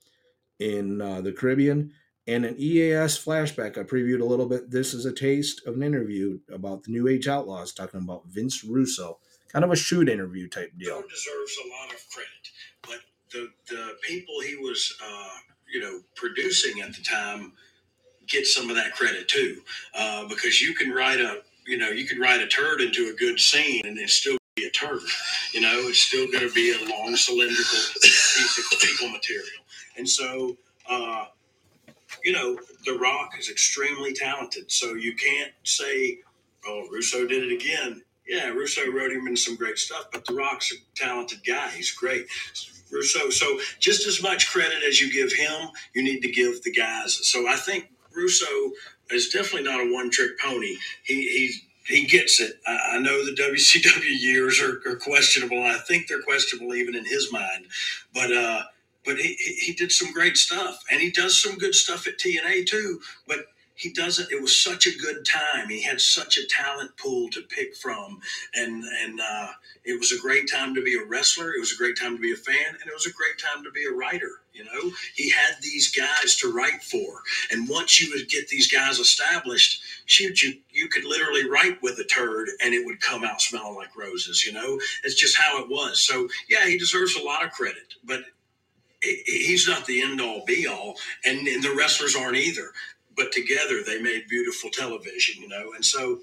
in 0.59 1.01
uh, 1.01 1.21
the 1.21 1.31
Caribbean. 1.31 1.93
And 2.27 2.43
an 2.43 2.55
EAS 2.57 3.17
flashback 3.17 3.77
I 3.77 3.83
previewed 3.83 4.21
a 4.21 4.25
little 4.25 4.47
bit. 4.47 4.69
This 4.69 4.93
is 4.93 5.05
a 5.05 5.13
taste 5.13 5.65
of 5.65 5.75
an 5.75 5.83
interview 5.83 6.39
about 6.51 6.83
the 6.83 6.91
New 6.91 7.07
Age 7.07 7.27
Outlaws, 7.27 7.71
talking 7.71 8.01
about 8.01 8.27
Vince 8.27 8.65
Russo. 8.65 9.19
Kind 9.47 9.63
of 9.63 9.71
a 9.71 9.77
shoot 9.77 10.09
interview 10.09 10.49
type 10.49 10.73
deal. 10.77 11.01
deserves 11.01 11.57
a 11.63 11.69
lot 11.69 11.93
of 11.93 12.05
credit, 12.09 12.51
but 12.81 12.99
the 13.31 13.49
the 13.73 13.95
people 14.01 14.41
he 14.41 14.57
was, 14.57 14.93
uh, 15.01 15.37
you 15.73 15.79
know, 15.79 16.01
producing 16.15 16.81
at 16.81 16.93
the 16.93 17.01
time 17.01 17.53
get 18.27 18.45
some 18.45 18.69
of 18.69 18.75
that 18.75 18.93
credit 18.93 19.29
too, 19.29 19.61
uh, 19.95 20.27
because 20.27 20.61
you 20.61 20.73
can 20.73 20.91
write 20.91 21.21
a 21.21 21.43
you 21.65 21.77
know 21.77 21.89
you 21.89 22.05
can 22.05 22.19
write 22.19 22.41
a 22.41 22.47
turd 22.47 22.81
into 22.81 23.09
a 23.09 23.13
good 23.13 23.39
scene 23.39 23.85
and 23.85 23.97
it's 23.97 24.13
still 24.13 24.37
be 24.57 24.65
a 24.67 24.71
turd. 24.71 25.01
You 25.53 25.61
know, 25.61 25.87
it's 25.89 26.01
still 26.01 26.27
going 26.27 26.47
to 26.49 26.53
be 26.53 26.73
a 26.73 26.89
long 26.89 27.15
cylindrical 27.17 27.79
piece 28.03 28.59
of 28.73 28.79
fecal 28.79 29.09
material, 29.09 29.47
and 29.97 30.09
so. 30.09 30.57
Uh, 30.89 31.25
you 32.23 32.33
know, 32.33 32.57
The 32.85 32.93
Rock 32.99 33.31
is 33.39 33.49
extremely 33.49 34.13
talented. 34.13 34.71
So 34.71 34.95
you 34.95 35.15
can't 35.15 35.53
say, 35.63 36.19
oh, 36.67 36.87
Russo 36.91 37.27
did 37.27 37.43
it 37.51 37.53
again. 37.53 38.01
Yeah, 38.27 38.49
Russo 38.49 38.91
wrote 38.91 39.11
him 39.11 39.27
in 39.27 39.37
some 39.37 39.55
great 39.55 39.77
stuff, 39.77 40.07
but 40.11 40.25
The 40.25 40.35
Rock's 40.35 40.71
a 40.73 40.75
talented 40.95 41.39
guy. 41.45 41.69
He's 41.71 41.91
great. 41.91 42.27
Russo. 42.91 43.29
So 43.29 43.59
just 43.79 44.07
as 44.07 44.21
much 44.23 44.49
credit 44.51 44.83
as 44.87 45.01
you 45.01 45.11
give 45.11 45.33
him, 45.33 45.69
you 45.95 46.03
need 46.03 46.21
to 46.21 46.31
give 46.31 46.63
the 46.63 46.71
guys. 46.73 47.19
So 47.27 47.47
I 47.49 47.55
think 47.55 47.89
Russo 48.15 48.45
is 49.11 49.29
definitely 49.29 49.63
not 49.63 49.81
a 49.81 49.93
one 49.93 50.11
trick 50.11 50.39
pony. 50.39 50.77
He, 51.03 51.29
he's 51.29 51.61
he 51.87 52.05
gets 52.05 52.41
it. 52.41 52.59
I, 52.67 52.95
I 52.95 52.99
know 52.99 53.25
the 53.25 53.31
WCW 53.41 54.19
years 54.21 54.61
are, 54.61 54.81
are 54.89 54.97
questionable. 54.97 55.63
I 55.63 55.79
think 55.87 56.07
they're 56.07 56.21
questionable 56.23 56.75
even 56.75 56.95
in 56.95 57.05
his 57.05 57.31
mind. 57.31 57.67
But 58.13 58.31
uh, 58.31 58.63
but 59.05 59.17
he, 59.17 59.35
he, 59.39 59.53
he 59.55 59.73
did 59.73 59.91
some 59.91 60.13
great 60.13 60.37
stuff, 60.37 60.83
and 60.91 61.01
he 61.01 61.11
does 61.11 61.41
some 61.41 61.57
good 61.57 61.75
stuff 61.75 62.07
at 62.07 62.19
TNA 62.19 62.67
too. 62.67 62.99
But 63.27 63.39
he 63.77 63.91
doesn't. 63.91 64.31
It 64.31 64.41
was 64.41 64.59
such 64.59 64.87
a 64.87 64.97
good 64.97 65.23
time. 65.23 65.69
He 65.69 65.83
had 65.83 66.01
such 66.01 66.37
a 66.37 66.47
talent 66.47 66.97
pool 66.97 67.29
to 67.29 67.41
pick 67.41 67.75
from, 67.75 68.19
and 68.55 68.83
and 69.03 69.19
uh, 69.21 69.51
it 69.85 69.99
was 69.99 70.11
a 70.11 70.19
great 70.19 70.49
time 70.51 70.73
to 70.73 70.81
be 70.81 70.97
a 70.97 71.05
wrestler. 71.05 71.51
It 71.53 71.59
was 71.59 71.71
a 71.71 71.77
great 71.77 71.95
time 71.95 72.15
to 72.15 72.21
be 72.21 72.33
a 72.33 72.35
fan, 72.35 72.69
and 72.69 72.89
it 72.89 72.93
was 72.93 73.05
a 73.05 73.13
great 73.13 73.37
time 73.37 73.63
to 73.63 73.71
be 73.71 73.85
a 73.85 73.91
writer. 73.91 74.41
You 74.51 74.65
know, 74.65 74.91
he 75.13 75.29
had 75.29 75.53
these 75.61 75.95
guys 75.95 76.35
to 76.37 76.51
write 76.51 76.83
for, 76.83 77.21
and 77.51 77.69
once 77.69 78.01
you 78.01 78.11
would 78.11 78.27
get 78.29 78.49
these 78.49 78.69
guys 78.69 78.97
established, 78.97 79.79
shoot, 80.07 80.41
you 80.41 80.57
you 80.71 80.89
could 80.89 81.05
literally 81.05 81.47
write 81.47 81.79
with 81.83 81.99
a 81.99 82.03
turd, 82.03 82.49
and 82.63 82.73
it 82.73 82.83
would 82.83 82.99
come 82.99 83.23
out 83.23 83.41
smelling 83.41 83.75
like 83.75 83.95
roses. 83.95 84.43
You 84.43 84.53
know, 84.53 84.79
it's 85.03 85.15
just 85.15 85.37
how 85.37 85.61
it 85.61 85.69
was. 85.69 85.99
So 86.01 86.27
yeah, 86.49 86.65
he 86.65 86.79
deserves 86.79 87.15
a 87.15 87.23
lot 87.23 87.45
of 87.45 87.51
credit, 87.51 87.93
but 88.03 88.21
he's 89.01 89.67
not 89.67 89.85
the 89.85 90.01
end 90.01 90.19
all 90.19 90.43
be 90.45 90.65
all, 90.65 90.95
and, 91.23 91.47
and, 91.47 91.63
the 91.63 91.75
wrestlers 91.77 92.15
aren't 92.15 92.37
either. 92.37 92.71
But 93.17 93.31
together 93.31 93.81
they 93.85 94.01
made 94.01 94.27
beautiful 94.29 94.69
television, 94.69 95.41
you 95.41 95.49
know. 95.49 95.73
And 95.75 95.83
so 95.83 96.19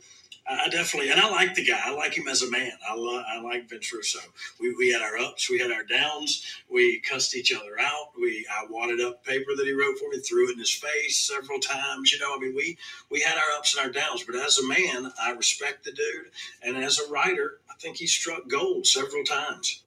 I 0.47 0.69
definitely, 0.69 1.11
and 1.11 1.21
I 1.21 1.31
like 1.31 1.55
the 1.55 1.65
guy. 1.65 1.81
I 1.83 1.91
like 1.95 2.15
him 2.15 2.29
as 2.29 2.43
a 2.43 2.51
man. 2.51 2.73
I, 2.89 2.95
lo- 2.95 3.23
I 3.27 3.41
like 3.41 3.69
Vince 3.69 3.93
Russo. 3.95 4.19
We, 4.61 4.75
we 4.75 4.93
had 4.93 5.01
our 5.01 5.17
ups, 5.19 5.49
we 5.49 5.59
had 5.59 5.73
our 5.73 5.85
downs. 5.85 6.45
We 6.71 7.01
cussed 7.01 7.35
each 7.35 7.53
other 7.55 7.81
out. 7.81 8.11
We 8.21 8.47
I 8.51 8.67
wadded 8.69 9.01
up 9.01 9.25
paper 9.25 9.53
that 9.57 9.65
he 9.67 9.73
wrote 9.73 9.99
for 9.99 10.11
me, 10.11 10.19
threw 10.19 10.49
it 10.49 10.53
in 10.53 10.59
his 10.59 10.71
face 10.71 11.17
several 11.19 11.61
times. 11.61 12.13
You 12.13 12.19
know, 12.19 12.37
I 12.37 12.39
mean, 12.39 12.55
we 12.55 12.77
we 13.11 13.21
had 13.21 13.39
our 13.39 13.59
ups 13.59 13.75
and 13.75 13.87
our 13.87 13.93
downs. 13.93 14.23
But 14.23 14.37
as 14.37 14.59
a 14.59 14.67
man, 14.67 15.13
I 15.21 15.31
respect 15.31 15.85
the 15.85 15.93
dude, 15.93 16.31
and 16.63 16.77
as 16.77 16.99
a 16.99 17.11
writer, 17.11 17.61
I 17.71 17.75
think 17.81 17.97
he 17.97 18.07
struck 18.07 18.47
gold 18.49 18.87
several 18.87 19.25
times. 19.25 19.84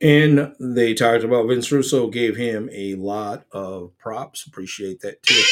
And 0.00 0.54
they 0.60 0.92
talked 0.92 1.24
about 1.24 1.48
Vince 1.48 1.72
Russo 1.72 2.08
gave 2.08 2.36
him 2.36 2.68
a 2.72 2.94
lot 2.96 3.46
of 3.52 3.96
props. 3.98 4.46
Appreciate 4.46 5.00
that 5.00 5.22
too. 5.22 5.42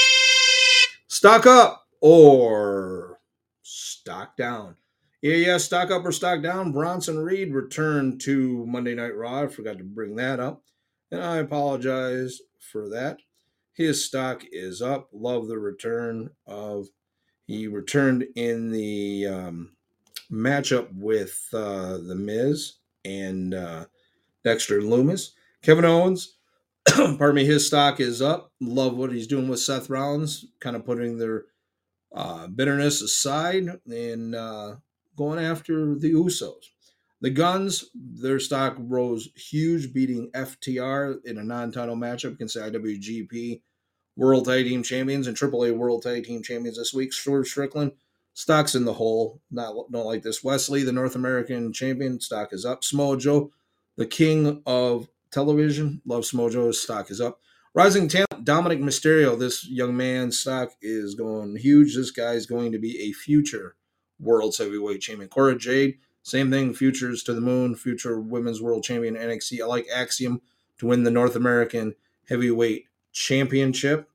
Stock 1.09 1.47
up 1.47 1.87
or 2.01 3.19
stock 3.63 4.37
down. 4.37 4.77
Yeah, 5.23 5.37
yeah, 5.37 5.57
stock 5.59 5.91
up 5.91 6.05
or 6.05 6.13
stock 6.13 6.43
down. 6.43 6.73
Bronson 6.73 7.19
Reed 7.19 7.55
returned 7.55 8.21
to 8.23 8.67
Monday 8.67 8.95
Night 8.95 9.17
Raw. 9.17 9.45
I 9.45 9.47
forgot 9.47 9.79
to 9.79 9.85
bring 9.85 10.17
that 10.17 10.41
up. 10.41 10.65
And 11.13 11.23
I 11.23 11.37
apologize 11.37 12.41
for 12.73 12.89
that. 12.91 13.21
His 13.75 14.05
stock 14.05 14.43
is 14.51 14.83
up. 14.83 15.09
Love 15.13 15.49
the 15.49 15.59
return 15.59 16.31
of. 16.47 16.89
He 17.47 17.67
returned 17.69 18.25
in 18.37 18.71
the 18.71 19.27
um, 19.27 19.73
matchup 20.31 20.89
with 20.95 21.41
uh, 21.53 21.99
The 21.99 22.15
Miz 22.15 22.75
and 23.05 23.55
uh, 23.55 23.87
Dexter 24.45 24.81
Lumis. 24.81 25.31
Kevin 25.63 25.85
Owens, 25.85 26.37
pardon 26.87 27.35
me, 27.35 27.45
his 27.45 27.67
stock 27.67 28.01
is 28.01 28.21
up. 28.21 28.53
Love 28.61 28.97
what 28.97 29.13
he's 29.13 29.27
doing 29.27 29.49
with 29.49 29.61
Seth 29.61 29.89
Rollins, 29.89 30.47
kind 30.61 30.75
of 30.77 30.85
putting 30.85 31.19
their 31.19 31.45
uh, 32.15 32.47
bitterness 32.49 33.01
aside 33.01 33.69
and 33.87 34.35
uh, 34.35 34.77
going 35.17 35.39
after 35.39 35.95
the 35.95 36.13
Usos. 36.13 36.65
The 37.21 37.31
Guns, 37.31 37.85
their 37.95 38.41
stock 38.41 38.75
rose 38.79 39.29
huge, 39.37 39.93
beating 39.93 40.31
FTR 40.33 41.25
in 41.25 41.39
a 41.39 41.45
non-title 41.45 41.95
matchup 41.95 42.33
against 42.33 42.55
the 42.55 42.63
IWGP 42.63 43.63
World 44.17 44.47
Tag 44.47 44.65
Team 44.65 44.83
Champions 44.83 45.29
and 45.29 45.37
AAA 45.37 45.77
World 45.77 46.03
Tag 46.03 46.25
Team 46.25 46.43
Champions 46.43 46.79
this 46.79 46.93
week. 46.93 47.13
Swerve 47.13 47.47
Strickland 47.47 47.93
Stock's 48.35 48.75
in 48.75 48.85
the 48.85 48.95
hole. 48.95 49.41
Not 49.51 49.75
don't 49.91 50.07
like 50.07 50.23
this. 50.23 50.43
Wes 50.43 50.69
Lee, 50.69 50.83
the 50.83 50.93
North 50.93 51.15
American 51.15 51.73
champion, 51.73 52.21
stock 52.21 52.53
is 52.53 52.65
up. 52.65 52.83
Smojo, 52.83 53.51
the 53.97 54.07
king 54.07 54.63
of 54.67 55.09
television, 55.31 56.01
love 56.07 56.25
Smojo. 56.25 56.75
stock 56.75 57.11
is 57.11 57.21
up. 57.21 57.41
Rising 57.75 58.09
talent, 58.09 58.45
Dominik 58.45 58.83
Mysterio. 58.83 59.39
This 59.39 59.67
young 59.67 59.97
man's 59.97 60.39
stock 60.39 60.73
is 60.83 61.15
going 61.15 61.57
huge. 61.57 61.97
This 61.97 62.11
guy 62.11 62.33
is 62.33 62.47
going 62.47 62.73
to 62.73 62.79
be 62.79 63.01
a 63.01 63.13
future 63.13 63.77
world 64.21 64.55
heavyweight 64.57 65.01
champion. 65.01 65.29
Cora 65.29 65.57
Jade, 65.57 65.99
same 66.23 66.51
thing. 66.51 66.75
Futures 66.75 67.23
to 67.25 67.35
the 67.35 67.41
moon. 67.41 67.75
Future 67.75 68.21
women's 68.21 68.61
world 68.61 68.85
champion 68.85 69.15
NXT. 69.15 69.61
I 69.61 69.67
like 69.67 69.87
Axiom 69.93 70.43
to 70.79 70.87
win 70.87 71.03
the 71.03 71.11
North 71.11 71.35
American 71.35 71.95
heavyweight 72.29 72.85
championship. 73.13 74.09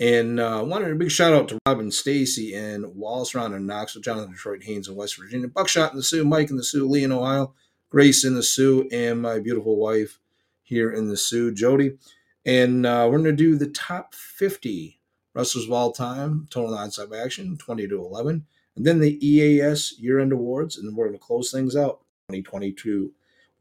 And 0.00 0.40
uh, 0.40 0.64
wanted 0.66 0.90
a 0.90 0.96
big 0.96 1.10
shout 1.10 1.32
out 1.32 1.48
to 1.48 1.58
Robin 1.66 1.90
Stacy 1.90 2.54
and 2.54 2.86
Wallace 2.96 3.34
Ron 3.34 3.54
and 3.54 3.66
Knoxville, 3.66 4.02
Jonathan 4.02 4.32
Detroit 4.32 4.64
Haynes 4.64 4.88
in 4.88 4.96
West 4.96 5.16
Virginia, 5.16 5.48
Buckshot 5.48 5.92
in 5.92 5.96
the 5.96 6.02
Sioux, 6.02 6.24
Mike 6.24 6.50
in 6.50 6.56
the 6.56 6.64
Sioux, 6.64 6.88
Lee 6.88 7.04
in 7.04 7.12
Ohio, 7.12 7.54
Grace 7.90 8.24
in 8.24 8.34
the 8.34 8.42
Sioux, 8.42 8.88
and 8.90 9.20
my 9.20 9.38
beautiful 9.38 9.76
wife 9.76 10.18
here 10.62 10.90
in 10.90 11.08
the 11.08 11.16
Sioux, 11.16 11.52
Jody. 11.52 11.98
And 12.44 12.86
uh, 12.86 13.06
we're 13.10 13.18
going 13.18 13.24
to 13.24 13.32
do 13.32 13.56
the 13.56 13.68
top 13.68 14.14
50 14.14 14.98
wrestlers 15.34 15.66
of 15.66 15.72
all 15.72 15.92
time, 15.92 16.48
total 16.50 16.76
nonstop 16.76 17.16
action, 17.16 17.56
20 17.56 17.88
to 17.88 17.98
11. 17.98 18.46
And 18.74 18.86
then 18.86 19.00
the 19.00 19.24
EAS 19.24 19.94
year 19.98 20.18
end 20.18 20.32
awards. 20.32 20.76
And 20.76 20.88
then 20.88 20.96
we're 20.96 21.06
going 21.06 21.18
to 21.18 21.24
close 21.24 21.52
things 21.52 21.76
out 21.76 22.00
2022 22.28 23.12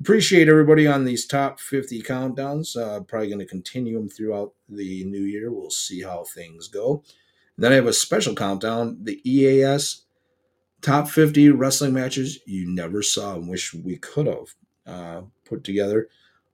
appreciate 0.01 0.49
everybody 0.49 0.87
on 0.87 1.05
these 1.05 1.27
top 1.27 1.59
50 1.59 2.01
countdowns. 2.01 2.75
Uh, 2.75 3.01
probably 3.01 3.27
going 3.27 3.39
to 3.39 3.45
continue 3.45 3.93
them 3.95 4.09
throughout 4.09 4.51
the 4.67 5.03
new 5.05 5.21
year. 5.21 5.51
We'll 5.51 5.69
see 5.69 6.01
how 6.01 6.23
things 6.23 6.67
go. 6.67 7.03
And 7.55 7.63
then 7.63 7.71
I 7.71 7.75
have 7.75 7.85
a 7.85 7.93
special 7.93 8.33
countdown 8.33 8.97
the 9.03 9.21
EAS 9.29 10.03
top 10.81 11.07
50 11.07 11.51
wrestling 11.51 11.93
matches 11.93 12.39
you 12.47 12.67
never 12.67 13.03
saw 13.03 13.35
and 13.35 13.47
wish 13.47 13.75
we 13.75 13.97
could 13.97 14.25
have 14.25 14.55
uh, 14.87 15.21
put 15.45 15.63
together 15.63 16.09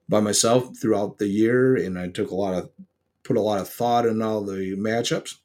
by 0.10 0.19
myself 0.19 0.75
throughout 0.77 1.17
the 1.17 1.27
year. 1.27 1.77
And 1.77 1.97
I 1.97 2.10
took 2.10 2.31
a 2.31 2.36
lot 2.36 2.53
of, 2.53 2.69
put 3.23 3.38
a 3.38 3.41
lot 3.41 3.62
of 3.62 3.69
thought 3.69 4.05
in 4.05 4.21
all 4.21 4.43
the 4.43 4.75
matchups. 4.77 5.36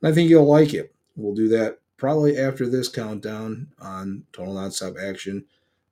And 0.00 0.10
I 0.10 0.14
think 0.14 0.30
you'll 0.30 0.46
like 0.46 0.72
it. 0.72 0.94
We'll 1.14 1.34
do 1.34 1.48
that 1.48 1.80
probably 1.98 2.38
after 2.38 2.66
this 2.66 2.88
countdown 2.88 3.68
on 3.78 4.24
Total 4.32 4.54
Nonstop 4.54 4.98
Action 4.98 5.44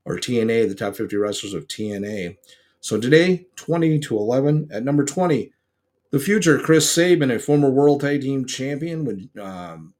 or 0.08 0.16
TNA, 0.16 0.68
the 0.68 0.74
top 0.74 0.96
50 0.96 1.16
wrestlers 1.16 1.54
of 1.54 1.68
TNA. 1.68 2.36
So 2.80 2.98
today, 2.98 3.46
20 3.56 3.98
to 4.00 4.16
11. 4.16 4.68
At 4.72 4.84
number 4.84 5.04
20, 5.04 5.52
the 6.10 6.18
future, 6.18 6.58
Chris 6.58 6.90
Sabin, 6.90 7.30
a 7.30 7.38
former 7.38 7.70
World 7.70 8.00
Tag 8.00 8.22
Team 8.22 8.46
Champion 8.46 9.04
with 9.04 9.28
um, 9.38 9.94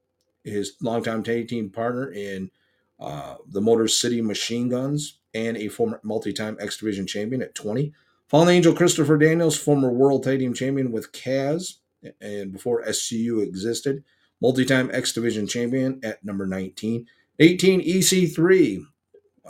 his 0.45 0.75
longtime 0.81 1.23
tag 1.23 1.49
team 1.49 1.71
partner 1.71 2.11
in 2.11 2.51
uh, 2.99 3.37
the 3.47 3.61
Motor 3.61 3.89
City 3.89 4.23
Machine 4.23 4.69
Guns, 4.69 5.19
and 5.35 5.57
a 5.57 5.69
former 5.69 6.01
multi-time 6.03 6.57
X 6.61 6.79
Division 6.79 7.07
champion 7.07 7.43
at 7.43 7.55
20. 7.55 7.93
Fallen 8.29 8.49
Angel 8.49 8.75
Christopher 8.75 9.19
Daniels, 9.19 9.57
former 9.57 9.91
World 9.91 10.25
Tag 10.25 10.39
Team 10.39 10.55
Champion 10.55 10.91
with 10.91 11.13
Kaz, 11.13 11.75
and 12.21 12.53
before 12.53 12.83
SCU 12.85 13.43
existed, 13.43 14.03
multi-time 14.41 14.91
X 14.93 15.13
Division 15.13 15.47
champion 15.47 16.01
at 16.03 16.25
number 16.25 16.47
19. 16.47 17.07
18 17.41 17.81
EC3, 17.83 18.85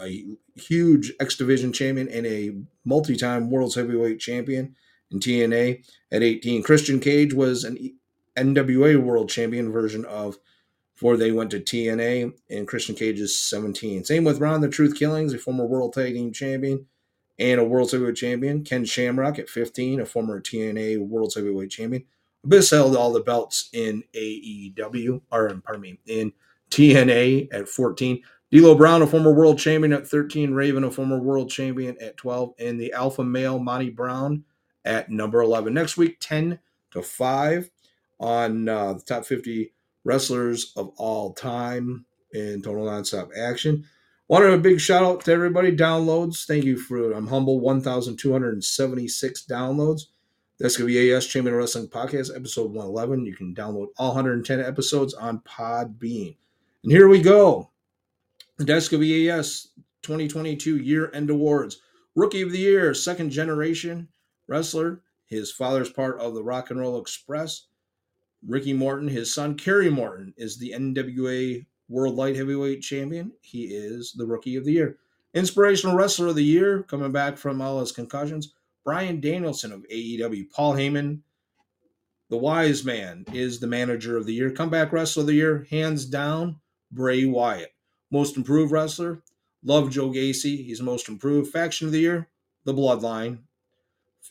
a 0.01 0.25
huge 0.55 1.13
X 1.21 1.37
Division 1.37 1.73
champion 1.73 2.09
and 2.09 2.27
a 2.27 2.53
multi 2.85 3.17
time 3.17 3.51
World's 3.51 3.75
Heavyweight 3.75 4.21
Champion 4.21 4.75
in 5.11 5.21
TNA 5.21 5.85
at 6.13 6.23
18. 6.23 6.63
Christian 6.63 7.01
Cage 7.01 7.35
was 7.35 7.65
an 7.65 7.95
NWA 8.37 9.03
World 9.03 9.29
Champion 9.29 9.73
version 9.73 10.05
of 10.05 10.39
before 10.95 11.17
they 11.17 11.31
went 11.31 11.51
to 11.53 11.61
TNA, 11.61 12.33
and 12.51 12.67
Christian 12.67 12.97
Cage 12.97 13.21
is 13.21 13.39
17. 13.39 14.05
Same 14.05 14.25
with 14.25 14.41
Ron 14.41 14.61
the 14.61 14.69
Truth 14.69 14.97
Killings, 14.97 15.33
a 15.33 15.39
former 15.39 15.65
World 15.65 15.93
Tag 15.93 16.15
Team 16.15 16.33
Champion 16.33 16.87
and 17.39 17.61
a 17.61 17.65
World 17.65 17.91
Heavyweight 17.91 18.17
Champion. 18.17 18.65
Ken 18.65 18.85
Shamrock 18.85 19.39
at 19.39 19.49
15, 19.49 20.01
a 20.01 20.07
former 20.07 20.41
TNA 20.41 20.99
World 20.99 21.33
Heavyweight 21.35 21.71
Champion. 21.71 22.05
Abyss 22.45 22.71
held 22.71 22.97
all 22.97 23.13
the 23.13 23.21
belts 23.21 23.69
in 23.73 24.03
AEW, 24.15 25.21
or 25.31 25.55
pardon 25.65 25.83
me, 25.83 26.01
in 26.07 26.33
TNA 26.71 27.49
at 27.53 27.69
14. 27.69 28.23
D'Lo 28.51 28.75
Brown, 28.75 29.03
a 29.03 29.07
former 29.07 29.33
world 29.33 29.59
champion 29.59 29.93
at 29.93 30.09
13. 30.09 30.53
Raven, 30.53 30.85
a 30.85 30.91
former 30.91 31.19
world 31.19 31.51
champion 31.51 31.97
at 32.01 32.17
12. 32.17 32.55
And 32.59 32.81
the 32.81 32.93
alpha 32.93 33.23
male, 33.23 33.59
Monty 33.59 33.91
Brown, 33.91 34.45
at 34.85 35.11
number 35.11 35.43
11. 35.43 35.75
Next 35.75 35.97
week, 35.97 36.17
10 36.21 36.59
to 36.93 37.03
5. 37.03 37.71
on 38.21 38.69
uh, 38.69 38.95
the 38.95 39.03
top 39.03 39.25
50 39.25 39.73
wrestlers 40.05 40.73
of 40.77 40.89
all 40.97 41.35
time 41.35 42.07
in 42.33 42.63
total 42.63 42.87
nonstop 42.87 43.31
action. 43.37 43.85
Wanted 44.29 44.53
a 44.53 44.59
big 44.59 44.81
shout 44.81 45.03
out 45.03 45.25
to 45.25 45.33
everybody. 45.33 45.75
Downloads. 45.75 46.47
Thank 46.47 46.65
you 46.65 46.79
for, 46.79 47.13
I'm 47.13 47.27
humble, 47.27 47.61
1,276 47.61 49.45
downloads. 49.45 50.03
That's 50.59 50.77
going 50.77 50.89
to 50.89 50.95
be 50.95 51.13
AS 51.13 51.27
Champion 51.27 51.55
Wrestling 51.55 51.89
Podcast, 51.89 52.35
episode 52.35 52.73
111. 52.73 53.25
You 53.25 53.37
can 53.37 53.55
download 53.55 53.89
all 53.97 54.09
110 54.09 54.61
episodes 54.61 55.15
on 55.15 55.41
Podbean. 55.41 56.37
And 56.83 56.93
here 56.93 57.09
we 57.09 57.23
go. 57.23 57.71
The 58.59 58.65
WAS 58.75 59.69
2022 60.03 60.79
Year 60.79 61.13
End 61.15 61.31
Awards. 61.31 61.81
Rookie 62.17 62.43
of 62.43 62.51
the 62.51 62.59
Year, 62.59 62.93
second 62.93 63.31
generation 63.31 64.09
wrestler. 64.49 65.01
His 65.27 65.53
father's 65.53 65.91
part 65.91 66.19
of 66.19 66.35
the 66.35 66.43
Rock 66.43 66.73
and 66.73 66.81
Roll 66.81 67.01
Express. 67.01 67.67
Ricky 68.45 68.73
Morton, 68.73 69.07
his 69.07 69.33
son, 69.33 69.57
Kerry 69.57 69.91
Morton, 69.91 70.35
is 70.37 70.59
the 70.59 70.73
NWA 70.73 71.65
World 71.89 72.17
Light 72.17 72.35
Heavyweight 72.35 72.83
Champion. 72.83 73.31
He 73.43 73.67
is 73.67 74.13
the 74.17 74.27
Rookie 74.27 74.57
of 74.57 74.65
the 74.65 74.73
Year. 74.73 74.99
Inspirational 75.35 75.95
Wrestler 75.95 76.27
of 76.27 76.35
the 76.35 76.43
Year, 76.43 76.83
coming 76.83 77.13
back 77.13 77.39
from 77.39 77.63
all 77.63 77.79
his 77.79 77.93
concussions. 77.93 78.55
Bryan 78.85 79.21
Danielson 79.21 79.71
of 79.71 79.87
AEW. 79.89 80.51
Paul 80.51 80.75
Heyman, 80.75 81.21
the 82.29 82.37
Wise 82.37 82.85
Man, 82.85 83.25
is 83.33 83.61
the 83.61 83.69
Manager 83.69 84.17
of 84.17 84.27
the 84.27 84.35
Year. 84.35 84.51
Comeback 84.51 84.93
Wrestler 84.93 85.21
of 85.21 85.29
the 85.29 85.35
Year, 85.35 85.65
hands 85.71 86.05
down, 86.05 86.57
Bray 86.91 87.25
Wyatt. 87.25 87.73
Most 88.11 88.37
Improved 88.37 88.73
Wrestler, 88.73 89.23
love 89.63 89.91
Joe 89.91 90.11
Gacy. 90.11 90.65
He's 90.65 90.81
most 90.81 91.09
improved. 91.09 91.51
Faction 91.51 91.87
of 91.87 91.93
the 91.93 92.01
Year, 92.01 92.29
The 92.65 92.75
Bloodline. 92.75 93.41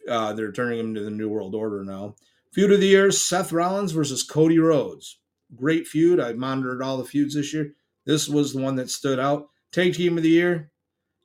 Uh, 0.10 0.34
they're 0.34 0.52
turning 0.52 0.80
him 0.80 0.96
to 0.96 1.02
the 1.02 1.12
New 1.12 1.30
World 1.30 1.54
Order 1.54 1.84
now. 1.84 2.16
Feud 2.54 2.72
of 2.72 2.80
the 2.80 2.88
Year, 2.88 3.12
Seth 3.12 3.52
Rollins 3.52 3.92
versus 3.92 4.24
Cody 4.24 4.58
Rhodes. 4.60 5.20
Great 5.56 5.88
feud. 5.88 6.20
I 6.20 6.34
monitored 6.34 6.82
all 6.82 6.98
the 6.98 7.06
feuds 7.06 7.36
this 7.36 7.54
year. 7.54 7.74
This 8.06 8.28
was 8.28 8.54
the 8.54 8.62
one 8.62 8.76
that 8.76 8.90
stood 8.90 9.20
out. 9.20 9.50
Tag 9.72 9.94
Team 9.94 10.18
of 10.18 10.24
the 10.24 10.30
Year, 10.30 10.72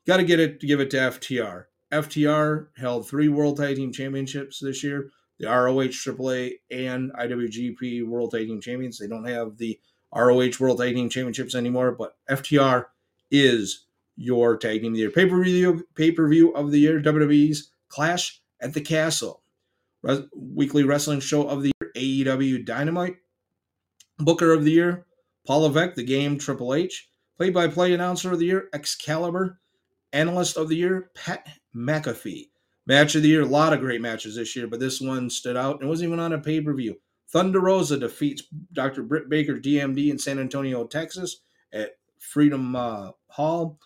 got 0.07 0.19
to 0.19 0.25
get 0.25 0.41
it 0.41 0.61
give 0.61 0.81
it 0.81 0.91
to 0.91 0.97
FTR. 0.97 1.67
FTR 1.93 2.69
held 2.77 3.09
three 3.09 3.29
World 3.29 3.57
Tag 3.59 3.77
Team 3.77 3.93
Championships 3.93 4.61
this 4.61 4.83
year 4.83 5.11
the 5.39 5.49
ROH, 5.49 5.89
AAA, 5.89 6.53
and 6.71 7.13
IWGP 7.15 8.07
World 8.07 8.31
Tag 8.31 8.47
Team 8.47 8.61
Champions. 8.61 8.99
They 8.99 9.09
don't 9.09 9.27
have 9.27 9.57
the 9.57 9.79
ROH 10.15 10.61
World 10.61 10.79
Tag 10.79 10.95
Team 10.95 11.09
Championships 11.09 11.55
anymore, 11.55 11.93
but 11.93 12.17
FTR 12.31 12.87
is 13.31 13.87
your 14.17 14.57
tag 14.57 14.83
team 14.83 14.93
of 14.93 14.95
the 14.95 15.01
year. 15.01 15.11
Pay 15.11 15.27
per 15.27 15.43
view, 15.43 15.87
pay 15.95 16.11
per 16.11 16.29
view 16.29 16.53
of 16.53 16.71
the 16.71 16.79
year. 16.79 17.01
WWE's 17.01 17.71
Clash 17.89 18.41
at 18.61 18.75
the 18.75 18.81
Castle, 18.81 19.43
weekly 20.35 20.85
wrestling 20.85 21.21
show 21.21 21.49
of 21.49 21.63
the 21.63 21.73
year. 21.81 21.93
AEW 21.95 22.65
Dynamite, 22.65 23.17
Booker 24.19 24.53
of 24.53 24.65
the 24.65 24.71
year. 24.71 25.07
Paul 25.47 25.63
Levesque, 25.63 25.97
the 25.97 26.05
game 26.05 26.39
Triple 26.39 26.75
H, 26.75 27.09
play 27.37 27.51
by 27.51 27.67
play 27.67 27.93
announcer 27.93 28.33
of 28.33 28.39
the 28.39 28.47
year. 28.47 28.69
Excalibur, 28.73 29.61
analyst 30.13 30.57
of 30.57 30.69
the 30.69 30.77
year. 30.77 31.11
Pat 31.15 31.47
McAfee. 31.75 32.49
Match 32.87 33.15
of 33.15 33.23
the 33.23 33.29
year, 33.29 33.43
a 33.43 33.47
lot 33.47 33.73
of 33.73 33.81
great 33.81 34.01
matches 34.01 34.37
this 34.37 34.57
year, 34.57 34.67
but 34.67 34.81
this 34.81 35.01
one 35.01 35.31
stood 35.31 35.57
out. 35.57 35.83
It 35.83 35.87
wasn't 35.87 36.09
even 36.09 36.21
on 36.21 36.33
a 36.33 36.39
pay 36.39 36.61
per 36.61 36.75
view. 36.75 36.97
Thunder 37.33 37.61
Rosa 37.61 37.99
defeats 37.99 38.43
Dr. 38.75 39.03
Britt 39.03 39.31
Baker, 39.31 39.55
DMD, 39.55 40.11
in 40.11 40.19
San 40.19 40.39
Antonio, 40.39 40.87
Texas, 40.87 41.41
at 41.73 41.97
Freedom 42.19 42.77
uh, 42.77 43.13
Hall 43.29 43.79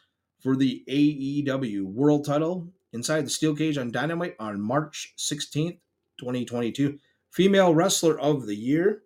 for 0.42 0.56
the 0.56 0.84
AEW 0.88 1.84
World 1.84 2.24
Title 2.26 2.68
inside 2.92 3.24
the 3.24 3.30
steel 3.30 3.54
cage 3.54 3.78
on 3.78 3.92
Dynamite 3.92 4.34
on 4.40 4.60
March 4.60 5.14
16th, 5.16 5.78
2022. 6.18 6.98
Female 7.30 7.72
Wrestler 7.72 8.18
of 8.18 8.46
the 8.46 8.56
Year 8.56 9.02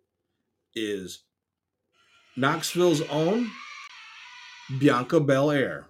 is 0.74 1.24
Knoxville's 2.34 3.02
own 3.02 3.50
Bianca 4.78 5.20
Belair. 5.20 5.86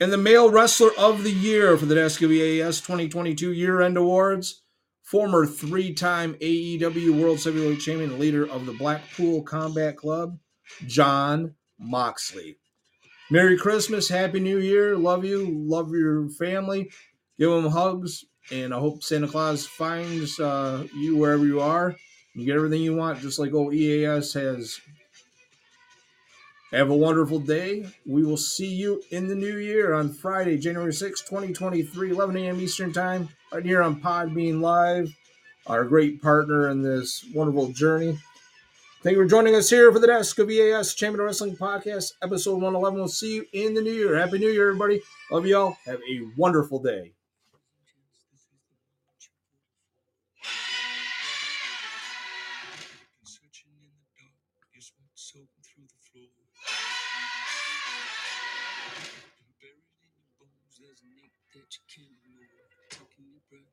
And 0.00 0.12
the 0.12 0.18
Male 0.18 0.50
Wrestler 0.50 0.90
of 0.96 1.24
the 1.24 1.32
Year 1.32 1.76
for 1.76 1.86
the 1.86 2.08
SWAS 2.08 2.80
2022 2.80 3.52
Year 3.52 3.80
End 3.80 3.96
Awards, 3.96 4.62
former 5.04 5.46
three 5.46 5.94
time 5.94 6.34
AEW 6.34 7.20
World 7.20 7.42
Heavyweight 7.42 7.78
Champion 7.78 8.18
leader 8.18 8.48
of 8.48 8.66
the 8.66 8.72
Blackpool 8.72 9.42
Combat 9.42 9.96
Club, 9.96 10.38
Jon 10.86 11.54
Moxley. 11.78 12.56
Merry 13.30 13.56
Christmas, 13.56 14.08
Happy 14.08 14.40
New 14.40 14.58
Year. 14.58 14.96
Love 14.96 15.24
you, 15.24 15.46
love 15.46 15.92
your 15.92 16.28
family. 16.30 16.90
Give 17.38 17.50
them 17.50 17.70
hugs, 17.70 18.24
and 18.50 18.74
I 18.74 18.78
hope 18.78 19.02
Santa 19.02 19.28
Claus 19.28 19.66
finds 19.66 20.40
uh, 20.40 20.86
you 20.94 21.16
wherever 21.16 21.44
you 21.44 21.60
are. 21.60 21.94
You 22.34 22.46
get 22.46 22.56
everything 22.56 22.82
you 22.82 22.96
want, 22.96 23.20
just 23.20 23.38
like 23.38 23.52
old 23.54 23.74
EAS 23.74 24.32
has 24.34 24.80
have 26.74 26.90
a 26.90 26.96
wonderful 26.96 27.38
day. 27.38 27.86
We 28.04 28.24
will 28.24 28.36
see 28.36 28.66
you 28.66 29.00
in 29.10 29.28
the 29.28 29.34
new 29.34 29.58
year 29.58 29.94
on 29.94 30.12
Friday, 30.12 30.58
January 30.58 30.92
6, 30.92 31.20
2023, 31.20 32.10
11 32.10 32.36
a.m. 32.36 32.60
Eastern 32.60 32.92
Time, 32.92 33.28
right 33.52 33.64
here 33.64 33.80
on 33.80 34.00
Podbean 34.00 34.60
Live, 34.60 35.14
our 35.68 35.84
great 35.84 36.20
partner 36.20 36.68
in 36.70 36.82
this 36.82 37.24
wonderful 37.32 37.68
journey. 37.68 38.18
Thank 39.02 39.16
you 39.16 39.22
for 39.22 39.28
joining 39.28 39.54
us 39.54 39.70
here 39.70 39.92
for 39.92 40.00
the 40.00 40.08
Desk 40.08 40.36
of 40.40 40.50
EAS 40.50 40.94
Champion 40.94 41.24
Wrestling 41.24 41.56
Podcast, 41.56 42.14
episode 42.22 42.54
111. 42.54 42.98
We'll 42.98 43.08
see 43.08 43.36
you 43.36 43.46
in 43.52 43.74
the 43.74 43.82
new 43.82 43.92
year. 43.92 44.16
Happy 44.16 44.38
New 44.38 44.50
Year, 44.50 44.70
everybody. 44.70 45.00
Love 45.30 45.46
you 45.46 45.56
all. 45.56 45.78
Have 45.86 46.00
a 46.00 46.26
wonderful 46.36 46.80
day. 46.80 47.12
Can't 61.88 62.08
ignore. 62.08 62.48
Taking 62.90 63.26
your 63.32 63.42
breath, 63.50 63.72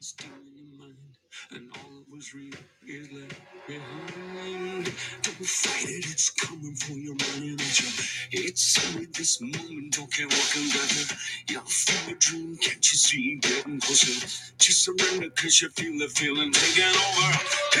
stealing 0.00 0.54
your 0.56 0.72
mind, 0.78 1.16
and 1.52 1.70
all 1.76 1.90
that 2.00 2.06
was 2.12 2.34
real 2.34 2.54
is 2.88 3.12
left 3.12 3.40
behind. 3.68 4.84
Don't 5.22 5.46
fight 5.46 5.88
it, 5.88 6.06
it's 6.12 6.30
coming 6.30 6.74
for 6.76 6.92
your 6.94 7.16
nature. 7.16 7.92
It's 8.32 8.78
only 8.90 9.06
this 9.06 9.40
moment, 9.40 9.94
don't 9.96 10.12
care 10.12 10.26
what 10.28 10.50
can 10.52 10.68
gather. 10.68 11.06
You're 11.48 11.62
from 11.62 12.14
a 12.14 12.16
dream, 12.18 12.56
can't 12.58 12.84
you 12.92 12.98
see 12.98 13.36
getting 13.42 13.80
closer? 13.80 14.26
Just 14.58 14.84
surrender, 14.84 15.30
cause 15.30 15.62
you 15.62 15.70
feel 15.70 15.98
the 15.98 16.08
feeling 16.08 16.52
taking 16.52 16.84
over. 16.92 17.30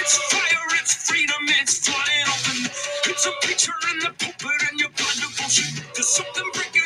It's 0.00 0.16
fire, 0.32 0.68
it's 0.80 0.94
freedom, 1.10 1.42
it's 1.60 1.88
flying 1.88 2.26
open. 2.28 2.70
It's 3.12 3.26
a 3.26 3.32
picture 3.46 3.74
in 3.92 3.98
the 4.00 4.12
pulpit 4.18 4.62
and 4.70 4.80
your 4.80 4.90
blood 4.90 5.16
devotion. 5.20 5.84
There's 5.94 6.08
something 6.08 6.48
breaking 6.54 6.82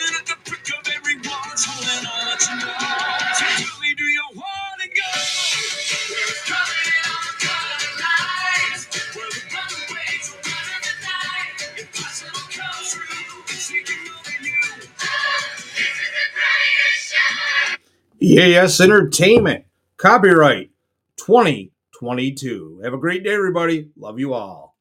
EAS 18.22 18.82
Entertainment, 18.82 19.64
copyright 19.96 20.70
2022. 21.16 22.82
Have 22.84 22.92
a 22.92 22.98
great 22.98 23.24
day, 23.24 23.32
everybody. 23.32 23.88
Love 23.96 24.18
you 24.18 24.34
all. 24.34 24.76